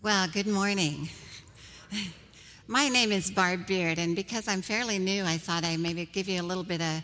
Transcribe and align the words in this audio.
Well, 0.00 0.28
good 0.28 0.46
morning. 0.46 1.08
My 2.68 2.88
name 2.88 3.10
is 3.10 3.32
Barb 3.32 3.66
Beard, 3.66 3.98
and 3.98 4.14
because 4.14 4.46
I'm 4.46 4.62
fairly 4.62 5.00
new, 5.00 5.24
I 5.24 5.38
thought 5.38 5.64
I'd 5.64 5.80
maybe 5.80 6.04
give 6.04 6.28
you 6.28 6.40
a 6.40 6.44
little 6.44 6.62
bit 6.62 6.80
of 6.80 7.02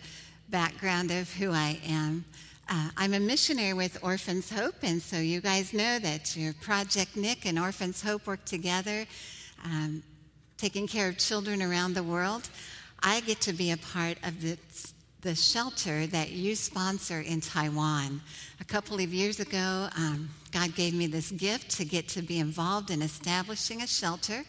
background 0.48 1.10
of 1.10 1.28
who 1.32 1.50
I 1.50 1.80
am. 1.88 2.24
Uh, 2.68 2.90
I'm 2.96 3.14
a 3.14 3.18
missionary 3.18 3.72
with 3.72 3.98
Orphans 4.00 4.48
Hope, 4.48 4.76
and 4.84 5.02
so 5.02 5.16
you 5.16 5.40
guys 5.40 5.74
know 5.74 5.98
that 5.98 6.36
your 6.36 6.52
Project 6.52 7.16
Nick 7.16 7.46
and 7.46 7.58
Orphans 7.58 8.00
Hope 8.00 8.29
work 8.29 8.45
together, 8.45 9.06
um, 9.64 10.04
taking 10.56 10.86
care 10.86 11.08
of 11.08 11.18
children 11.18 11.62
around 11.62 11.95
the 11.95 12.04
world. 12.04 12.48
I 13.02 13.22
get 13.22 13.40
to 13.40 13.52
be 13.52 13.72
a 13.72 13.76
part 13.76 14.18
of 14.22 14.40
this 14.40 14.93
the 15.25 15.34
shelter 15.34 16.06
that 16.06 16.30
you 16.30 16.54
sponsor 16.54 17.20
in 17.20 17.41
Taiwan. 17.41 18.20
A 18.61 18.64
couple 18.64 19.00
of 19.00 19.12
years 19.12 19.41
ago, 19.41 19.88
um, 19.96 20.29
God 20.52 20.74
gave 20.77 20.95
me 20.95 21.06
this 21.06 21.30
gift 21.30 21.70
to 21.79 21.84
get 21.84 22.09
to 22.09 22.23
be 22.23 22.38
involved 22.38 22.91
in 22.91 23.02
establishing 23.02 23.83
a 23.83 23.87
shelter. 23.87 24.45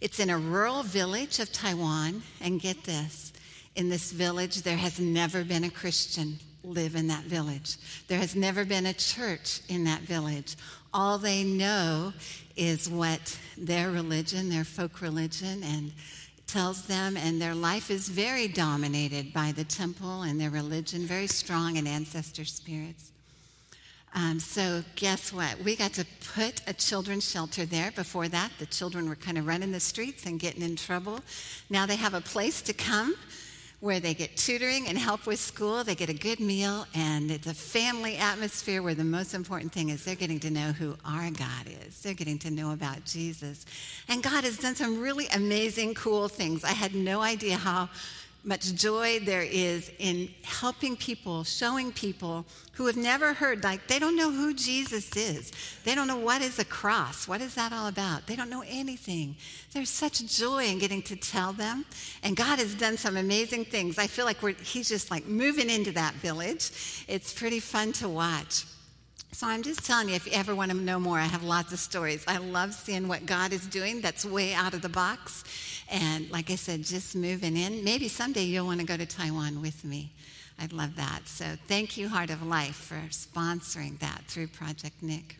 It's 0.00 0.20
in 0.20 0.30
a 0.30 0.38
rural 0.38 0.82
village 0.82 1.40
of 1.40 1.50
Taiwan, 1.50 2.22
and 2.40 2.60
get 2.60 2.84
this 2.84 3.32
in 3.74 3.88
this 3.88 4.12
village, 4.12 4.62
there 4.62 4.76
has 4.76 5.00
never 5.00 5.44
been 5.44 5.64
a 5.64 5.70
Christian 5.70 6.38
live 6.62 6.94
in 6.94 7.08
that 7.08 7.24
village. 7.24 7.76
There 8.06 8.18
has 8.18 8.36
never 8.36 8.64
been 8.64 8.86
a 8.86 8.92
church 8.92 9.60
in 9.68 9.84
that 9.84 10.00
village. 10.00 10.56
All 10.92 11.18
they 11.18 11.42
know 11.42 12.12
is 12.54 12.88
what 12.88 13.38
their 13.56 13.90
religion, 13.90 14.50
their 14.50 14.64
folk 14.64 15.00
religion, 15.00 15.62
and 15.62 15.92
tells 16.52 16.86
them, 16.86 17.16
and 17.16 17.40
their 17.40 17.54
life 17.54 17.90
is 17.90 18.10
very 18.10 18.46
dominated 18.46 19.32
by 19.32 19.52
the 19.52 19.64
temple 19.64 20.22
and 20.22 20.38
their 20.38 20.50
religion, 20.50 21.06
very 21.06 21.26
strong 21.26 21.76
in 21.76 21.86
ancestor 21.86 22.44
spirits. 22.44 23.10
Um, 24.14 24.38
so, 24.38 24.84
guess 24.94 25.32
what? 25.32 25.58
We 25.64 25.74
got 25.76 25.94
to 25.94 26.04
put 26.34 26.60
a 26.66 26.74
children's 26.74 27.28
shelter 27.28 27.64
there. 27.64 27.90
Before 27.92 28.28
that, 28.28 28.50
the 28.58 28.66
children 28.66 29.08
were 29.08 29.14
kind 29.16 29.38
of 29.38 29.46
running 29.46 29.72
the 29.72 29.80
streets 29.80 30.26
and 30.26 30.38
getting 30.38 30.60
in 30.60 30.76
trouble. 30.76 31.20
Now 31.70 31.86
they 31.86 31.96
have 31.96 32.12
a 32.12 32.20
place 32.20 32.60
to 32.62 32.74
come 32.74 33.16
where 33.82 33.98
they 33.98 34.14
get 34.14 34.36
tutoring 34.36 34.86
and 34.86 34.96
help 34.96 35.26
with 35.26 35.40
school. 35.40 35.82
They 35.82 35.96
get 35.96 36.08
a 36.08 36.14
good 36.14 36.38
meal, 36.38 36.86
and 36.94 37.32
it's 37.32 37.48
a 37.48 37.52
family 37.52 38.16
atmosphere 38.16 38.80
where 38.80 38.94
the 38.94 39.02
most 39.02 39.34
important 39.34 39.72
thing 39.72 39.88
is 39.88 40.04
they're 40.04 40.14
getting 40.14 40.38
to 40.38 40.52
know 40.52 40.70
who 40.70 40.96
our 41.04 41.28
God 41.32 41.66
is. 41.84 42.00
They're 42.00 42.14
getting 42.14 42.38
to 42.38 42.50
know 42.52 42.70
about 42.70 43.04
Jesus. 43.04 43.66
And 44.08 44.22
God 44.22 44.44
has 44.44 44.56
done 44.56 44.76
some 44.76 45.00
really 45.00 45.26
amazing, 45.34 45.94
cool 45.94 46.28
things. 46.28 46.62
I 46.62 46.70
had 46.70 46.94
no 46.94 47.22
idea 47.22 47.56
how 47.56 47.88
much 48.44 48.74
joy 48.74 49.20
there 49.20 49.42
is 49.42 49.90
in 49.98 50.28
helping 50.42 50.96
people, 50.96 51.44
showing 51.44 51.92
people 51.92 52.44
who 52.72 52.86
have 52.86 52.96
never 52.96 53.32
heard, 53.32 53.62
like 53.62 53.86
they 53.86 53.98
don't 53.98 54.16
know 54.16 54.30
who 54.30 54.52
Jesus 54.52 55.16
is. 55.16 55.52
They 55.84 55.94
don't 55.94 56.08
know 56.08 56.18
what 56.18 56.42
is 56.42 56.58
a 56.58 56.64
cross. 56.64 57.28
What 57.28 57.40
is 57.40 57.54
that 57.54 57.72
all 57.72 57.86
about? 57.86 58.26
They 58.26 58.34
don't 58.34 58.50
know 58.50 58.64
anything. 58.66 59.36
There's 59.72 59.90
such 59.90 60.26
joy 60.26 60.66
in 60.66 60.78
getting 60.78 61.02
to 61.02 61.16
tell 61.16 61.52
them. 61.52 61.84
And 62.24 62.36
God 62.36 62.58
has 62.58 62.74
done 62.74 62.96
some 62.96 63.16
amazing 63.16 63.66
things. 63.66 63.98
I 63.98 64.08
feel 64.08 64.24
like 64.24 64.40
He's 64.60 64.88
just 64.88 65.10
like 65.10 65.26
moving 65.26 65.70
into 65.70 65.92
that 65.92 66.14
village. 66.14 67.04
It's 67.08 67.32
pretty 67.32 67.60
fun 67.60 67.92
to 67.94 68.08
watch. 68.08 68.64
So 69.34 69.46
I'm 69.46 69.62
just 69.62 69.86
telling 69.86 70.10
you, 70.10 70.14
if 70.14 70.26
you 70.26 70.32
ever 70.34 70.54
want 70.54 70.72
to 70.72 70.76
know 70.76 71.00
more, 71.00 71.18
I 71.18 71.24
have 71.24 71.42
lots 71.42 71.72
of 71.72 71.78
stories. 71.78 72.22
I 72.28 72.36
love 72.36 72.74
seeing 72.74 73.08
what 73.08 73.24
God 73.24 73.54
is 73.54 73.66
doing 73.66 74.02
that's 74.02 74.26
way 74.26 74.52
out 74.52 74.74
of 74.74 74.82
the 74.82 74.90
box. 74.90 75.44
And 75.90 76.30
like 76.30 76.50
I 76.50 76.56
said, 76.56 76.84
just 76.84 77.14
moving 77.14 77.56
in. 77.56 77.84
Maybe 77.84 78.08
someday 78.08 78.44
you'll 78.44 78.66
want 78.66 78.80
to 78.80 78.86
go 78.86 78.96
to 78.96 79.06
Taiwan 79.06 79.60
with 79.60 79.84
me. 79.84 80.12
I'd 80.58 80.72
love 80.72 80.96
that. 80.96 81.26
So 81.26 81.44
thank 81.66 81.96
you, 81.96 82.08
Heart 82.08 82.30
of 82.30 82.42
Life, 82.42 82.76
for 82.76 83.00
sponsoring 83.10 83.98
that 84.00 84.22
through 84.26 84.48
Project 84.48 85.02
Nick. 85.02 85.36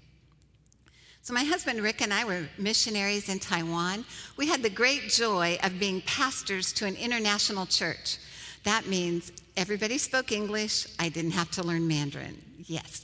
So, 1.24 1.32
my 1.32 1.44
husband 1.44 1.80
Rick 1.80 2.02
and 2.02 2.12
I 2.12 2.24
were 2.24 2.48
missionaries 2.58 3.28
in 3.28 3.38
Taiwan. 3.38 4.04
We 4.36 4.48
had 4.48 4.60
the 4.60 4.68
great 4.68 5.08
joy 5.08 5.56
of 5.62 5.78
being 5.78 6.00
pastors 6.00 6.72
to 6.72 6.84
an 6.84 6.96
international 6.96 7.64
church. 7.64 8.18
That 8.64 8.88
means 8.88 9.30
everybody 9.56 9.98
spoke 9.98 10.32
English. 10.32 10.88
I 10.98 11.08
didn't 11.10 11.30
have 11.30 11.48
to 11.52 11.62
learn 11.62 11.86
Mandarin 11.86 12.42
yes 12.72 13.02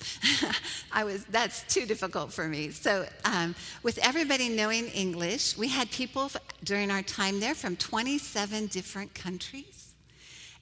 i 0.93 1.05
was 1.05 1.25
that's 1.27 1.63
too 1.75 1.85
difficult 1.85 2.33
for 2.33 2.49
me 2.49 2.71
so 2.71 3.07
um, 3.25 3.55
with 3.83 3.99
everybody 3.99 4.49
knowing 4.49 4.87
english 4.89 5.57
we 5.57 5.69
had 5.69 5.91
people 5.91 6.31
during 6.65 6.91
our 6.91 7.03
time 7.03 7.39
there 7.41 7.55
from 7.55 7.77
27 7.77 8.67
different 8.67 9.15
countries 9.15 9.89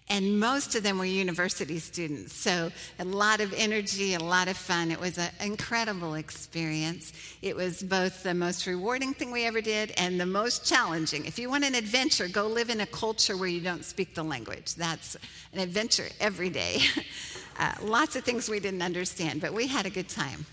and 0.08 0.38
most 0.38 0.76
of 0.76 0.84
them 0.84 0.98
were 0.98 1.04
university 1.04 1.80
students. 1.80 2.32
So 2.32 2.70
a 3.00 3.04
lot 3.04 3.40
of 3.40 3.52
energy, 3.54 4.14
a 4.14 4.20
lot 4.20 4.46
of 4.46 4.56
fun. 4.56 4.92
It 4.92 5.00
was 5.00 5.18
an 5.18 5.30
incredible 5.40 6.14
experience. 6.14 7.12
It 7.42 7.56
was 7.56 7.82
both 7.82 8.22
the 8.22 8.34
most 8.34 8.66
rewarding 8.68 9.14
thing 9.14 9.32
we 9.32 9.46
ever 9.46 9.60
did 9.60 9.92
and 9.96 10.20
the 10.20 10.26
most 10.26 10.64
challenging. 10.64 11.26
If 11.26 11.40
you 11.40 11.50
want 11.50 11.64
an 11.64 11.74
adventure, 11.74 12.28
go 12.28 12.46
live 12.46 12.70
in 12.70 12.82
a 12.82 12.86
culture 12.86 13.36
where 13.36 13.48
you 13.48 13.60
don't 13.60 13.84
speak 13.84 14.14
the 14.14 14.22
language. 14.22 14.76
That's 14.76 15.16
an 15.52 15.58
adventure 15.58 16.08
every 16.20 16.50
day. 16.50 16.82
uh, 17.58 17.72
lots 17.82 18.16
of 18.16 18.24
things 18.24 18.48
we 18.48 18.60
didn't 18.60 18.82
understand, 18.82 19.40
but 19.40 19.52
we 19.52 19.66
had 19.66 19.86
a 19.86 19.90
good 19.90 20.08
time. 20.08 20.46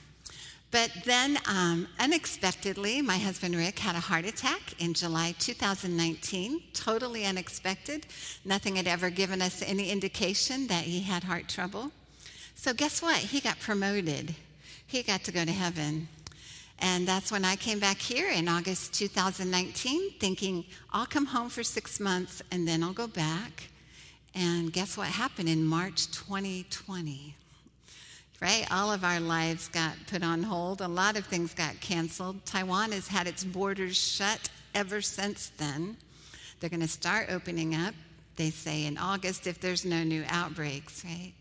But 0.74 0.92
then, 1.06 1.38
um, 1.48 1.88
unexpectedly, 2.00 3.04
my 3.04 3.18
husband 3.18 3.56
Rick 3.56 3.78
had 3.78 3.96
a 3.96 4.00
heart 4.00 4.26
attack 4.26 4.82
in 4.82 4.96
July 4.96 5.36
2019, 5.38 6.64
totally 6.74 7.26
unexpected. 7.26 8.08
Nothing 8.44 8.78
had 8.78 8.88
ever 8.88 9.12
given 9.12 9.40
us 9.40 9.62
any 9.62 9.92
indication 9.92 10.66
that 10.68 10.86
he 10.86 11.02
had 11.02 11.26
heart 11.26 11.48
trouble. 11.48 11.92
So, 12.56 12.74
guess 12.74 13.04
what? 13.04 13.18
He 13.18 13.40
got 13.40 13.60
promoted. 13.60 14.34
He 14.88 15.04
got 15.04 15.24
to 15.26 15.32
go 15.32 15.46
to 15.46 15.52
heaven. 15.52 16.08
And 16.80 17.08
that's 17.08 17.32
when 17.32 17.46
I 17.46 17.56
came 17.56 17.78
back 17.78 18.00
here 18.00 18.32
in 18.32 18.48
August 18.48 18.96
2019, 18.96 20.14
thinking 20.20 20.66
I'll 20.92 21.06
come 21.06 21.28
home 21.28 21.50
for 21.50 21.64
six 21.64 22.00
months 22.00 22.42
and 22.52 22.68
then 22.68 22.82
I'll 22.82 22.94
go 22.94 23.08
back. 23.08 23.70
And 24.36 24.74
guess 24.74 24.98
what 24.98 25.08
happened 25.08 25.50
in 25.50 25.66
March 25.66 26.12
2020? 26.12 27.36
right? 28.44 28.68
All 28.72 28.92
of 28.92 29.06
our 29.06 29.22
lives 29.22 29.70
got 29.70 29.96
put 30.08 30.22
on 30.22 30.44
hold. 30.44 30.82
A 30.82 30.88
lot 30.88 31.16
of 31.16 31.26
things 31.26 31.54
got 31.54 31.80
canceled. 31.80 32.46
Taiwan 32.46 32.92
has 32.92 33.08
had 33.08 33.26
its 33.26 33.46
borders 33.46 33.96
shut 33.96 34.50
ever 34.76 35.02
since 35.02 35.54
then. 35.58 35.96
They're 36.60 36.70
going 36.70 36.82
to 36.82 36.88
start 36.90 37.32
opening 37.32 37.74
up, 37.74 37.94
they 38.36 38.50
say, 38.50 38.86
in 38.86 38.98
August 38.98 39.48
if 39.48 39.62
there's 39.62 39.86
no 39.86 40.04
new 40.04 40.26
outbreaks, 40.28 41.06
right? 41.06 41.32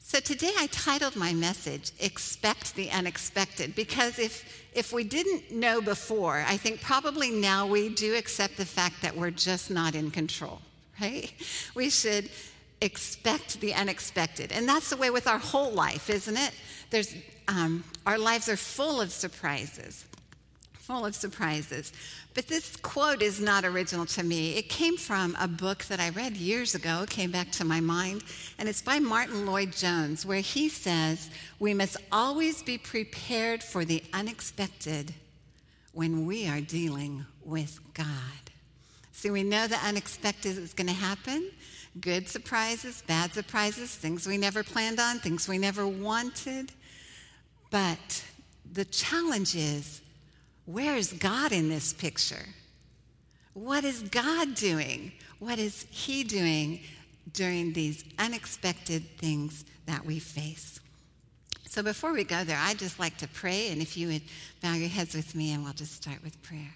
So 0.00 0.20
today 0.20 0.52
I 0.58 0.66
titled 0.66 1.16
my 1.16 1.32
message, 1.32 1.92
Expect 1.98 2.74
the 2.74 2.90
Unexpected, 2.90 3.74
because 3.74 4.18
if, 4.18 4.62
if 4.74 4.92
we 4.92 5.02
didn't 5.02 5.50
know 5.50 5.80
before, 5.80 6.44
I 6.46 6.58
think 6.58 6.82
probably 6.82 7.30
now 7.30 7.66
we 7.66 7.88
do 7.88 8.14
accept 8.14 8.58
the 8.58 8.66
fact 8.66 9.00
that 9.00 9.16
we're 9.16 9.30
just 9.30 9.70
not 9.70 9.94
in 9.94 10.10
control, 10.10 10.60
right? 11.00 11.32
We 11.74 11.90
should 11.90 12.30
expect 12.80 13.60
the 13.60 13.74
unexpected. 13.74 14.52
And 14.52 14.68
that's 14.68 14.90
the 14.90 14.96
way 14.96 15.10
with 15.10 15.26
our 15.26 15.38
whole 15.38 15.72
life, 15.72 16.10
isn't 16.10 16.36
it? 16.36 16.52
There's, 16.90 17.14
um, 17.48 17.84
our 18.06 18.18
lives 18.18 18.48
are 18.48 18.56
full 18.56 19.00
of 19.00 19.10
surprises, 19.10 20.04
full 20.74 21.06
of 21.06 21.14
surprises. 21.14 21.92
But 22.34 22.48
this 22.48 22.76
quote 22.76 23.22
is 23.22 23.40
not 23.40 23.64
original 23.64 24.06
to 24.06 24.22
me. 24.22 24.56
It 24.56 24.68
came 24.68 24.96
from 24.96 25.36
a 25.40 25.48
book 25.48 25.84
that 25.84 26.00
I 26.00 26.10
read 26.10 26.36
years 26.36 26.74
ago, 26.74 27.06
came 27.08 27.30
back 27.30 27.50
to 27.52 27.64
my 27.64 27.80
mind, 27.80 28.22
and 28.58 28.68
it's 28.68 28.82
by 28.82 28.98
Martyn 28.98 29.46
Lloyd-Jones, 29.46 30.26
where 30.26 30.40
he 30.40 30.68
says, 30.68 31.30
We 31.58 31.74
must 31.74 31.96
always 32.12 32.62
be 32.62 32.76
prepared 32.76 33.62
for 33.62 33.84
the 33.84 34.02
unexpected 34.12 35.14
when 35.92 36.26
we 36.26 36.48
are 36.48 36.60
dealing 36.60 37.24
with 37.44 37.78
God. 37.94 38.43
We 39.32 39.42
know 39.42 39.66
the 39.66 39.76
unexpected 39.76 40.58
is 40.58 40.74
going 40.74 40.88
to 40.88 40.92
happen 40.92 41.50
good 42.00 42.28
surprises, 42.28 43.02
bad 43.06 43.32
surprises, 43.32 43.94
things 43.94 44.26
we 44.26 44.36
never 44.36 44.62
planned 44.62 44.98
on, 44.98 45.18
things 45.18 45.48
we 45.48 45.58
never 45.58 45.86
wanted. 45.86 46.72
But 47.70 48.24
the 48.72 48.84
challenge 48.84 49.54
is 49.54 50.00
where 50.66 50.96
is 50.96 51.12
God 51.12 51.52
in 51.52 51.68
this 51.68 51.92
picture? 51.92 52.46
What 53.52 53.84
is 53.84 54.02
God 54.02 54.54
doing? 54.54 55.12
What 55.38 55.58
is 55.58 55.86
He 55.90 56.24
doing 56.24 56.80
during 57.32 57.72
these 57.72 58.04
unexpected 58.18 59.04
things 59.18 59.64
that 59.86 60.04
we 60.04 60.18
face? 60.18 60.80
So 61.66 61.82
before 61.82 62.12
we 62.12 62.24
go 62.24 62.44
there, 62.44 62.58
I'd 62.60 62.78
just 62.78 62.98
like 62.98 63.16
to 63.18 63.28
pray, 63.28 63.70
and 63.70 63.82
if 63.82 63.96
you 63.96 64.08
would 64.08 64.22
bow 64.62 64.74
your 64.74 64.88
heads 64.88 65.14
with 65.14 65.34
me, 65.34 65.52
and 65.52 65.64
we'll 65.64 65.72
just 65.72 65.94
start 65.94 66.22
with 66.22 66.40
prayer. 66.42 66.72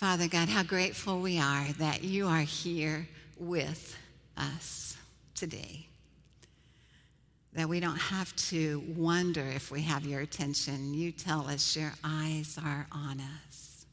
Father 0.00 0.28
God, 0.28 0.48
how 0.48 0.62
grateful 0.62 1.20
we 1.20 1.38
are 1.38 1.66
that 1.78 2.02
you 2.02 2.26
are 2.26 2.40
here 2.40 3.06
with 3.38 3.98
us 4.34 4.96
today. 5.34 5.88
That 7.52 7.68
we 7.68 7.80
don't 7.80 7.98
have 7.98 8.34
to 8.48 8.82
wonder 8.96 9.42
if 9.42 9.70
we 9.70 9.82
have 9.82 10.06
your 10.06 10.22
attention. 10.22 10.94
You 10.94 11.12
tell 11.12 11.46
us 11.46 11.76
your 11.76 11.92
eyes 12.02 12.58
are 12.64 12.86
on 12.90 13.20
us. 13.46 13.84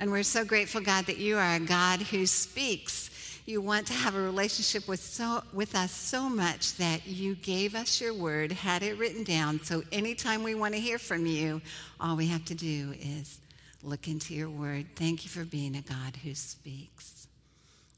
And 0.00 0.10
we're 0.10 0.24
so 0.24 0.44
grateful, 0.44 0.80
God, 0.80 1.06
that 1.06 1.18
you 1.18 1.36
are 1.36 1.54
a 1.54 1.60
God 1.60 2.00
who 2.00 2.26
speaks 2.26 3.08
You 3.46 3.60
want 3.60 3.86
to 3.86 3.92
have 3.92 4.16
a 4.16 4.20
relationship 4.20 4.88
with, 4.88 4.98
so, 4.98 5.44
with 5.52 5.76
us 5.76 5.92
so 5.92 6.28
much 6.28 6.74
that 6.78 7.06
you 7.06 7.36
gave 7.36 7.76
us 7.76 8.00
your 8.00 8.12
word, 8.12 8.50
had 8.50 8.82
it 8.82 8.98
written 8.98 9.22
down. 9.22 9.60
So 9.62 9.84
anytime 9.92 10.42
we 10.42 10.56
want 10.56 10.74
to 10.74 10.80
hear 10.80 10.98
from 10.98 11.24
you, 11.24 11.62
all 12.00 12.16
we 12.16 12.26
have 12.26 12.44
to 12.46 12.56
do 12.56 12.94
is 13.00 13.38
look 13.86 14.08
into 14.08 14.34
your 14.34 14.50
word. 14.50 14.86
Thank 14.96 15.24
you 15.24 15.30
for 15.30 15.44
being 15.44 15.76
a 15.76 15.80
God 15.80 16.16
who 16.22 16.34
speaks. 16.34 17.28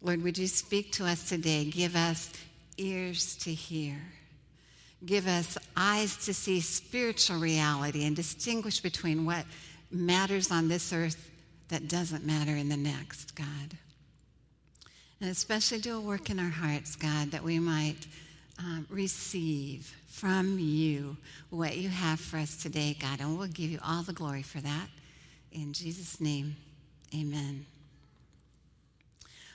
Lord, 0.03 0.23
would 0.23 0.39
you 0.39 0.47
speak 0.47 0.93
to 0.93 1.07
us 1.07 1.29
today? 1.29 1.65
Give 1.65 1.97
us 1.97 2.31
ears 2.77 3.37
to 3.37 3.53
hear. 3.53 3.97
Give 5.05 5.27
us 5.27 5.57
eyes 5.77 6.17
to 6.27 6.35
see 6.35 6.61
spiritual 6.61 7.39
reality 7.39 8.05
and 8.05 8.15
distinguish 8.15 8.81
between 8.81 9.25
what 9.25 9.45
matters 9.91 10.51
on 10.51 10.69
this 10.69 10.93
earth 10.93 11.31
that 11.69 11.89
doesn't 11.89 12.25
matter 12.25 12.55
in 12.55 12.69
the 12.69 12.77
next, 12.77 13.35
God. 13.35 13.77
And 15.21 15.31
especially 15.31 15.79
do 15.79 15.97
a 15.97 16.01
work 16.01 16.31
in 16.31 16.39
our 16.39 16.51
hearts, 16.51 16.97
God, 16.97 17.31
that 17.31 17.43
we 17.43 17.59
might 17.59 18.07
um, 18.59 18.87
receive 18.91 19.95
from 20.07 20.59
you 20.59 21.17
what 21.51 21.77
you 21.77 21.89
have 21.89 22.21
for 22.21 22.39
us 22.39 22.57
today, 22.57 22.97
God. 23.01 23.21
And 23.21 23.39
we'll 23.39 23.49
give 23.49 23.71
you 23.71 23.79
all 23.85 24.03
the 24.03 24.13
glory 24.13 24.43
for 24.43 24.59
that. 24.59 24.89
In 25.61 25.73
Jesus' 25.73 26.21
name, 26.21 26.55
amen. 27.13 27.67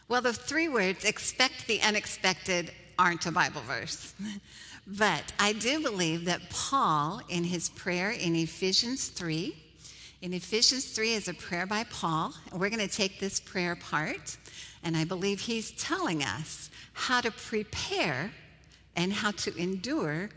Well, 0.10 0.22
the 0.22 0.34
three 0.34 0.68
words, 0.68 1.06
expect 1.06 1.66
the 1.66 1.82
unexpected, 1.82 2.72
aren't 3.00 3.26
a 3.26 3.32
Bible 3.32 3.62
verse. 3.62 4.14
but 4.88 5.32
I 5.40 5.54
do 5.54 5.82
believe 5.82 6.26
that 6.26 6.50
Paul, 6.50 7.22
in 7.30 7.46
his 7.46 7.70
prayer 7.70 8.12
in 8.12 8.36
Ephesians 8.36 9.08
3, 9.08 9.56
in 10.22 10.34
Ephesians 10.34 10.86
3 10.88 11.14
is 11.14 11.30
a 11.30 11.34
prayer 11.34 11.66
by 11.66 11.86
Paul. 11.86 12.34
We're 12.52 12.70
going 12.70 12.86
to 12.86 12.94
take 12.94 13.22
this 13.22 13.40
prayer 13.40 13.72
apart. 13.72 14.36
And 14.84 14.98
I 14.98 15.06
believe 15.06 15.40
he's 15.40 15.72
telling 15.72 16.22
us 16.22 16.70
how 16.92 17.22
to 17.22 17.32
prepare 17.32 18.30
and 18.98 19.14
how 19.14 19.32
to 19.32 19.56
endure 19.56 20.30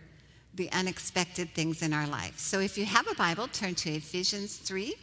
the 0.55 0.71
unexpected 0.71 1.51
things 1.51 1.83
in 1.83 1.93
our 1.93 2.07
life. 2.07 2.39
So 2.39 2.61
if 2.61 2.79
you 2.79 2.85
have 2.85 3.09
a 3.11 3.15
Bible, 3.17 3.49
turn 3.49 3.75
to 3.75 3.91
Ephesians 3.91 4.57
3, 4.59 4.95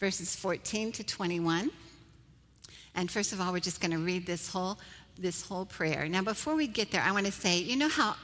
verses 0.00 0.34
14 0.34 0.92
to 0.92 1.04
21. 1.04 1.70
And 2.94 3.10
first 3.10 3.32
of 3.32 3.40
all, 3.40 3.52
we're 3.52 3.60
just 3.60 3.80
going 3.80 3.92
to 3.92 3.98
read 3.98 4.26
this 4.26 4.48
whole 4.48 4.78
this 5.18 5.46
whole 5.46 5.66
prayer. 5.66 6.08
Now, 6.08 6.22
before 6.22 6.56
we 6.56 6.66
get 6.66 6.90
there, 6.90 7.02
I 7.02 7.12
want 7.12 7.26
to 7.26 7.32
say, 7.32 7.58
you 7.58 7.76
know 7.76 7.90
how 7.90 8.16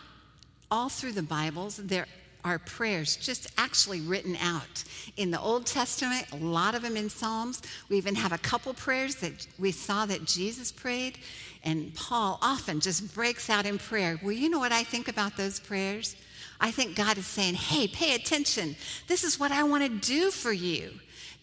all 0.71 0.89
through 0.89 1.13
the 1.13 1.23
Bibles 1.23 1.77
there 1.77 2.07
are 2.43 2.59
prayers 2.59 3.17
just 3.17 3.53
actually 3.59 4.01
written 4.01 4.35
out 4.37 4.85
in 5.19 5.31
the 5.31 5.39
Old 5.39 5.67
Testament, 5.67 6.25
a 6.33 6.37
lot 6.37 6.75
of 6.75 6.81
them 6.81 6.97
in 6.97 7.11
Psalms. 7.11 7.61
We 7.91 7.99
even 7.99 8.15
have 8.15 8.33
a 8.33 8.39
couple 8.39 8.73
prayers 8.73 9.17
that 9.17 9.47
we 9.59 9.73
saw 9.73 10.07
that 10.07 10.25
Jesus 10.25 10.73
prayed, 10.73 11.19
and 11.65 11.95
Paul 11.95 12.39
often 12.41 12.81
just 12.81 13.15
breaks 13.15 13.51
out 13.51 13.67
in 13.67 13.79
prayer. 13.79 14.19
Well, 14.23 14.33
you 14.33 14.49
know 14.49 14.61
what 14.61 14.73
I 14.73 14.85
think 14.85 15.09
about 15.09 15.37
those 15.37 15.61
prayers? 15.61 16.17
I 16.61 16.71
think 16.71 16.97
God 16.97 17.19
is 17.19 17.27
saying, 17.27 17.55
hey, 17.55 17.89
pay 17.89 18.15
attention. 18.15 18.77
This 19.07 19.23
is 19.23 19.39
what 19.39 19.53
I 19.53 19.65
want 19.65 19.83
to 19.83 19.91
do 19.91 20.31
for 20.31 20.53
you. 20.53 20.93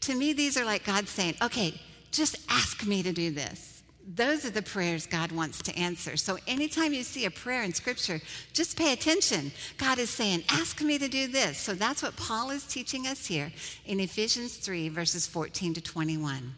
To 0.03 0.15
me, 0.15 0.33
these 0.33 0.57
are 0.57 0.65
like 0.65 0.83
God 0.83 1.07
saying, 1.07 1.35
okay, 1.41 1.79
just 2.11 2.35
ask 2.49 2.85
me 2.85 3.03
to 3.03 3.13
do 3.13 3.31
this. 3.31 3.83
Those 4.05 4.43
are 4.43 4.49
the 4.49 4.61
prayers 4.61 5.07
God 5.07 5.31
wants 5.31 5.61
to 5.61 5.75
answer. 5.77 6.17
So 6.17 6.37
anytime 6.45 6.91
you 6.91 7.03
see 7.03 7.23
a 7.23 7.31
prayer 7.31 7.63
in 7.63 7.73
Scripture, 7.73 8.19
just 8.51 8.77
pay 8.77 8.91
attention. 8.91 9.53
God 9.77 9.99
is 9.99 10.09
saying, 10.09 10.43
Ask 10.49 10.81
me 10.81 10.97
to 10.97 11.07
do 11.07 11.27
this. 11.27 11.57
So 11.57 11.73
that's 11.73 12.03
what 12.03 12.17
Paul 12.17 12.49
is 12.49 12.65
teaching 12.65 13.07
us 13.07 13.25
here 13.25 13.53
in 13.85 14.01
Ephesians 14.01 14.57
3, 14.57 14.89
verses 14.89 15.25
14 15.25 15.75
to 15.75 15.81
21. 15.81 16.53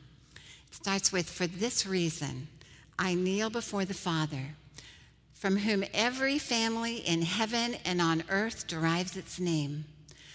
It 0.68 0.74
starts 0.74 1.12
with, 1.12 1.30
For 1.30 1.46
this 1.46 1.86
reason, 1.86 2.48
I 2.98 3.14
kneel 3.14 3.52
before 3.52 3.86
the 3.86 3.94
Father, 3.94 4.56
from 5.34 5.58
whom 5.58 5.84
every 5.94 6.40
family 6.40 6.96
in 6.96 7.22
heaven 7.22 7.76
and 7.86 8.02
on 8.02 8.24
earth 8.28 8.66
derives 8.66 9.16
its 9.16 9.40
name. 9.40 9.86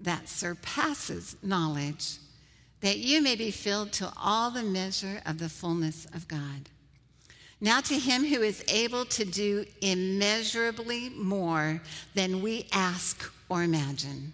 that 0.00 0.28
surpasses 0.28 1.36
knowledge 1.42 2.16
that 2.80 2.98
you 2.98 3.20
may 3.22 3.36
be 3.36 3.50
filled 3.50 3.92
to 3.92 4.12
all 4.16 4.50
the 4.50 4.62
measure 4.62 5.20
of 5.26 5.38
the 5.38 5.48
fullness 5.48 6.06
of 6.14 6.26
God. 6.28 6.68
Now, 7.60 7.80
to 7.82 7.94
him 7.94 8.24
who 8.24 8.40
is 8.40 8.64
able 8.68 9.04
to 9.06 9.24
do 9.24 9.66
immeasurably 9.82 11.10
more 11.10 11.82
than 12.14 12.40
we 12.40 12.66
ask 12.72 13.30
or 13.50 13.62
imagine, 13.62 14.32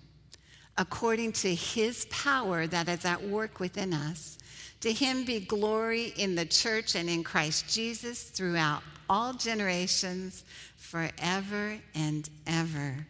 according 0.78 1.32
to 1.32 1.52
his 1.52 2.06
power 2.06 2.68
that 2.68 2.88
is 2.88 3.04
at 3.04 3.24
work 3.24 3.58
within 3.58 3.92
us, 3.92 4.38
to 4.80 4.92
him 4.92 5.24
be 5.24 5.40
glory 5.40 6.12
in 6.16 6.36
the 6.36 6.46
church 6.46 6.94
and 6.94 7.10
in 7.10 7.24
Christ 7.24 7.68
Jesus 7.68 8.22
throughout 8.22 8.82
all 9.08 9.32
generations, 9.32 10.44
forever 10.76 11.78
and 11.96 12.28
ever. 12.46 13.06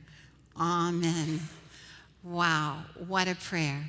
Amen. 0.58 1.41
Wow, 2.26 2.78
what 3.06 3.28
a 3.28 3.37
prayer. 3.37 3.88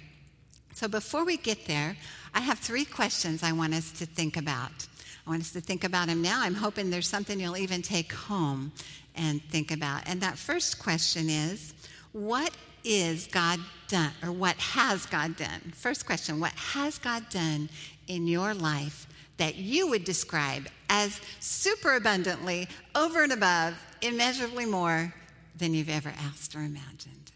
So 0.76 0.88
before 0.88 1.26
we 1.26 1.38
get 1.38 1.66
there, 1.66 1.98
I 2.36 2.42
have 2.42 2.60
three 2.60 2.86
questions 2.86 3.42
I 3.42 3.52
want 3.52 3.74
us 3.74 3.92
to 3.94 4.06
think 4.06 4.38
about. 4.38 4.88
I 5.26 5.30
want 5.32 5.42
us 5.42 5.52
to 5.54 5.62
think 5.62 5.84
about 5.84 6.08
them 6.08 6.22
now. 6.22 6.40
I'm 6.42 6.54
hoping 6.54 6.92
there's 6.92 7.08
something 7.08 7.40
you'll 7.40 7.58
even 7.58 7.82
take 7.82 8.14
home 8.14 8.72
and 9.16 9.42
think 9.46 9.72
about. 9.72 10.04
And 10.06 10.22
that 10.22 10.38
first 10.38 10.78
question 10.78 11.30
is 11.30 11.74
what 12.12 12.52
is 12.84 13.26
God 13.26 13.60
done, 13.88 14.12
or 14.22 14.32
what 14.32 14.56
has 14.58 15.08
God 15.08 15.36
done? 15.36 15.74
First 15.74 16.06
question 16.06 16.40
what 16.40 16.54
has 16.54 17.00
God 17.00 17.28
done 17.32 17.70
in 18.08 18.28
your 18.28 18.54
life 18.54 19.08
that 19.38 19.56
you 19.56 19.88
would 19.90 20.04
describe 20.04 20.68
as 20.90 21.20
super 21.40 21.96
abundantly, 21.96 22.68
over 22.94 23.24
and 23.24 23.34
above, 23.34 23.74
immeasurably 24.04 24.68
more 24.68 25.12
than 25.56 25.74
you've 25.74 25.90
ever 25.90 26.14
asked 26.20 26.56
or 26.56 26.60
imagined? 26.60 27.27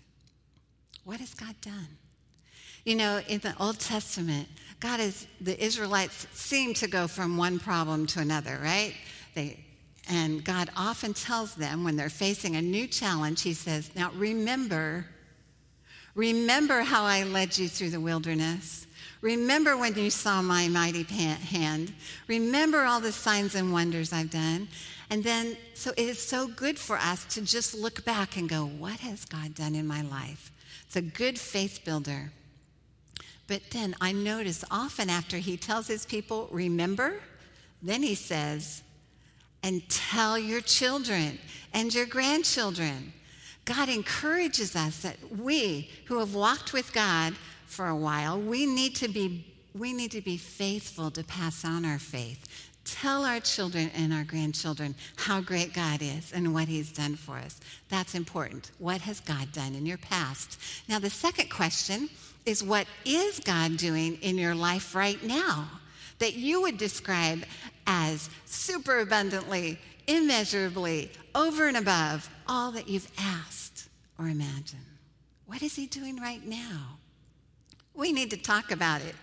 What 1.03 1.19
has 1.19 1.33
God 1.33 1.55
done? 1.61 1.87
You 2.85 2.95
know, 2.95 3.21
in 3.27 3.39
the 3.39 3.53
Old 3.59 3.79
Testament, 3.79 4.47
God 4.79 4.99
is, 4.99 5.27
the 5.39 5.61
Israelites 5.63 6.27
seem 6.31 6.73
to 6.75 6.87
go 6.87 7.07
from 7.07 7.37
one 7.37 7.59
problem 7.59 8.07
to 8.07 8.19
another, 8.19 8.59
right? 8.61 8.95
They, 9.35 9.63
and 10.09 10.43
God 10.43 10.69
often 10.75 11.13
tells 11.13 11.53
them 11.55 11.83
when 11.83 11.95
they're 11.95 12.09
facing 12.09 12.55
a 12.55 12.61
new 12.61 12.87
challenge, 12.87 13.43
He 13.43 13.53
says, 13.53 13.91
Now 13.95 14.11
remember, 14.15 15.05
remember 16.15 16.81
how 16.81 17.03
I 17.03 17.23
led 17.23 17.57
you 17.57 17.67
through 17.67 17.91
the 17.91 17.99
wilderness. 17.99 18.87
Remember 19.21 19.77
when 19.77 19.93
you 19.93 20.09
saw 20.09 20.41
my 20.41 20.67
mighty 20.67 21.03
hand. 21.03 21.93
Remember 22.27 22.81
all 22.81 22.99
the 22.99 23.11
signs 23.11 23.53
and 23.53 23.71
wonders 23.71 24.11
I've 24.11 24.31
done. 24.31 24.67
And 25.11 25.23
then, 25.23 25.55
so 25.75 25.91
it 25.91 25.99
is 25.99 26.19
so 26.19 26.47
good 26.47 26.79
for 26.79 26.97
us 26.97 27.25
to 27.35 27.41
just 27.41 27.75
look 27.75 28.03
back 28.03 28.37
and 28.37 28.49
go, 28.49 28.65
What 28.65 29.01
has 29.01 29.25
God 29.25 29.53
done 29.53 29.75
in 29.75 29.85
my 29.85 30.01
life? 30.01 30.51
It's 30.91 30.97
a 30.97 31.01
good 31.01 31.39
faith 31.39 31.85
builder. 31.85 32.33
But 33.47 33.61
then 33.71 33.95
I 34.01 34.11
notice 34.11 34.65
often 34.69 35.09
after 35.09 35.37
he 35.37 35.55
tells 35.55 35.87
his 35.87 36.05
people, 36.05 36.49
remember, 36.51 37.21
then 37.81 38.03
he 38.03 38.13
says, 38.13 38.83
and 39.63 39.87
tell 39.87 40.37
your 40.37 40.59
children 40.59 41.39
and 41.73 41.95
your 41.95 42.05
grandchildren. 42.05 43.13
God 43.63 43.87
encourages 43.87 44.75
us 44.75 45.01
that 45.03 45.15
we 45.37 45.89
who 46.07 46.19
have 46.19 46.35
walked 46.35 46.73
with 46.73 46.91
God 46.91 47.35
for 47.67 47.87
a 47.87 47.95
while, 47.95 48.37
we 48.37 48.65
need 48.65 48.93
to 48.97 49.07
be 49.07 49.47
we 49.73 49.93
need 49.93 50.11
to 50.11 50.19
be 50.19 50.35
faithful 50.35 51.09
to 51.11 51.23
pass 51.23 51.63
on 51.63 51.85
our 51.85 51.99
faith. 51.99 52.69
Tell 52.83 53.25
our 53.25 53.39
children 53.39 53.91
and 53.95 54.11
our 54.11 54.23
grandchildren 54.23 54.95
how 55.15 55.39
great 55.41 55.73
God 55.73 56.01
is 56.01 56.31
and 56.33 56.53
what 56.53 56.67
He's 56.67 56.91
done 56.91 57.15
for 57.15 57.37
us. 57.37 57.59
That's 57.89 58.15
important. 58.15 58.71
What 58.79 59.01
has 59.01 59.19
God 59.19 59.51
done 59.51 59.75
in 59.75 59.85
your 59.85 59.99
past? 59.99 60.59
Now, 60.89 60.99
the 60.99 61.09
second 61.09 61.49
question 61.49 62.09
is 62.45 62.63
what 62.63 62.87
is 63.05 63.39
God 63.39 63.77
doing 63.77 64.15
in 64.21 64.37
your 64.37 64.55
life 64.55 64.95
right 64.95 65.21
now 65.23 65.69
that 66.19 66.33
you 66.33 66.61
would 66.61 66.77
describe 66.77 67.43
as 67.85 68.29
super 68.45 68.99
abundantly, 68.99 69.79
immeasurably, 70.07 71.11
over 71.35 71.67
and 71.67 71.77
above 71.77 72.29
all 72.47 72.71
that 72.71 72.87
you've 72.87 73.11
asked 73.19 73.89
or 74.17 74.27
imagined? 74.27 74.81
What 75.45 75.61
is 75.61 75.75
He 75.75 75.85
doing 75.85 76.17
right 76.17 76.45
now? 76.45 76.97
We 77.93 78.11
need 78.11 78.31
to 78.31 78.37
talk 78.37 78.71
about 78.71 79.01
it. 79.01 79.15